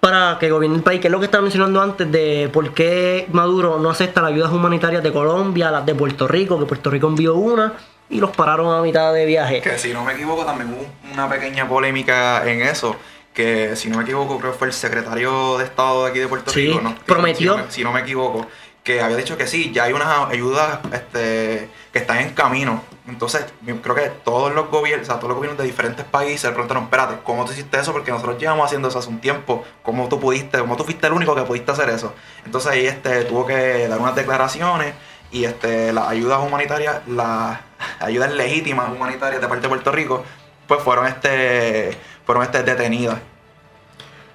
[0.00, 3.26] para que gobierne el país, que es lo que estaba mencionando antes de por qué
[3.32, 7.06] Maduro no acepta las ayudas humanitarias de Colombia, las de Puerto Rico, que Puerto Rico
[7.08, 7.74] envió una
[8.10, 9.60] y los pararon a mitad de viaje.
[9.60, 12.96] Que si no me equivoco, también hubo una pequeña polémica en eso.
[13.32, 16.28] Que si no me equivoco, creo que fue el secretario de Estado de aquí de
[16.28, 16.94] Puerto Sí, Rico, ¿no?
[17.06, 17.54] prometió.
[17.54, 18.46] Si no, me, si no me equivoco,
[18.84, 22.82] que había dicho que sí, ya hay unas ayudas este, que están en camino.
[23.08, 23.44] Entonces,
[23.82, 27.16] creo que todos los gobiernos, o sea, todos los gobiernos de diferentes países preguntaron, espérate,
[27.24, 27.92] ¿cómo tú hiciste eso?
[27.92, 29.64] Porque nosotros llevamos haciendo eso hace un tiempo.
[29.82, 32.14] ¿Cómo tú pudiste, cómo tú fuiste el único que pudiste hacer eso?
[32.44, 34.94] Entonces ahí este, tuvo que dar unas declaraciones
[35.32, 37.58] y este, las ayudas humanitarias, las
[38.00, 40.24] ayudas legítimas humanitarias de parte de Puerto Rico,
[40.66, 43.18] pues fueron este, fueron este detenidas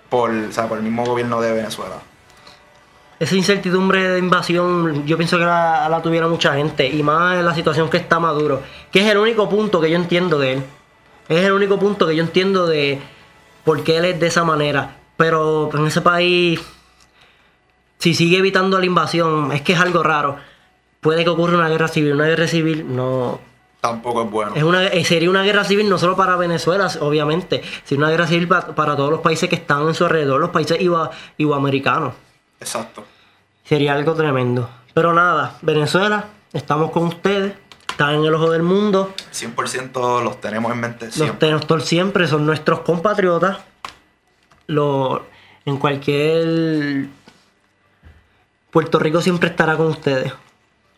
[0.10, 1.96] por, o sea, por el mismo gobierno de Venezuela.
[3.20, 7.90] Esa incertidumbre de invasión, yo pienso que la, tuviera mucha gente, y más la situación
[7.90, 10.64] que está Maduro, que es el único punto que yo entiendo de él.
[11.28, 13.02] Es el único punto que yo entiendo de
[13.66, 14.96] por qué él es de esa manera.
[15.18, 16.62] Pero en ese país,
[17.98, 20.38] si sigue evitando la invasión, es que es algo raro.
[21.02, 22.14] Puede que ocurra una guerra civil.
[22.14, 23.40] Una guerra civil no,
[23.82, 24.52] Tampoco es bueno.
[24.56, 28.28] es una, eh, sería una guerra civil no solo para Venezuela, obviamente, sino una guerra
[28.28, 32.14] civil pa- para, todos los países que están en su alrededor, los países iba- iberoamericanos.
[32.60, 33.06] Exacto.
[33.64, 34.70] Sería algo tremendo.
[34.94, 37.54] Pero nada, Venezuela, estamos con ustedes,
[37.90, 42.46] están en el ojo del mundo, 100% los tenemos en mente los tenemos siempre, son
[42.46, 43.60] nuestros compatriotas.
[44.68, 45.26] Lo,
[45.66, 47.06] en cualquier...
[48.72, 50.32] Puerto Rico siempre estará con ustedes.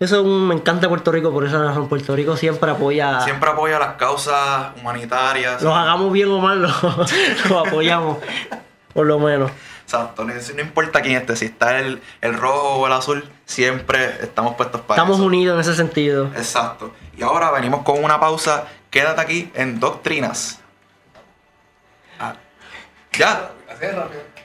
[0.02, 1.88] Eso es un- me encanta Puerto Rico por esa razón.
[1.88, 3.22] Puerto Rico siempre apoya...
[3.22, 5.62] Siempre apoya las causas humanitarias.
[5.62, 8.18] Los hagamos bien o mal, los, los apoyamos.
[8.94, 9.52] Por lo menos.
[9.84, 14.06] Exacto, no, no importa quién esté, si está el, el rojo o el azul, siempre
[14.22, 15.26] estamos puestos para Estamos eso.
[15.28, 16.28] unidos en ese sentido.
[16.36, 16.92] Exacto.
[17.18, 18.66] Y ahora venimos con una pausa.
[18.90, 20.60] Quédate aquí en Doctrinas.
[22.20, 22.34] Ah,
[23.18, 23.52] ¿Ya?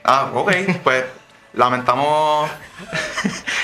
[0.03, 0.51] Ah, ok.
[0.83, 1.05] Pues
[1.57, 2.49] lamentamos...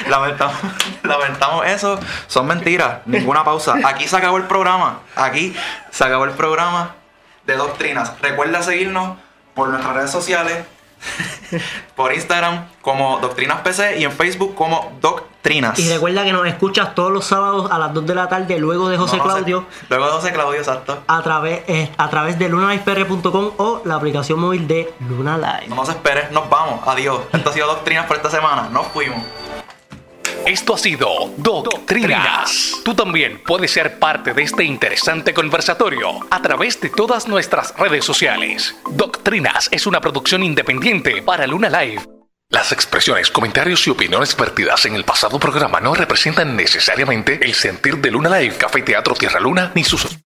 [0.09, 0.55] lamentamos,
[1.03, 1.99] lamentamos eso.
[2.27, 2.99] Son mentiras.
[3.05, 3.75] Ninguna pausa.
[3.85, 4.99] Aquí se acabó el programa.
[5.15, 5.55] Aquí
[5.91, 6.95] se acabó el programa
[7.45, 8.13] de Doctrinas.
[8.21, 9.17] Recuerda seguirnos
[9.53, 10.65] por nuestras redes sociales.
[11.95, 15.77] por Instagram como Doctrinas PC y en Facebook como Doctrinas.
[15.79, 18.89] Y recuerda que nos escuchas todos los sábados a las 2 de la tarde, luego
[18.89, 19.23] de José No.
[19.23, 21.03] Claudio, Luego de José Claudio, exacto.
[21.07, 25.67] a través, eh, a través de lunalifepr.com o la aplicación móvil de Luna Live.
[25.67, 26.79] No nos esperes, nos vamos.
[26.87, 27.19] Adiós.
[27.31, 28.69] Esto ha sido Doctrinas por esta semana.
[28.71, 29.21] Nos fuimos.
[30.45, 32.73] Esto ha sido Doctrinas.
[32.83, 38.03] Tú también puedes ser parte de este interesante conversatorio a través de todas nuestras redes
[38.03, 38.75] sociales.
[38.91, 42.01] Doctrinas es una producción independiente para Luna Live.
[42.49, 47.97] Las expresiones, comentarios y opiniones vertidas en el pasado programa no representan necesariamente el sentir
[47.97, 50.19] de Luna Live, Café Teatro Tierra Luna ni sus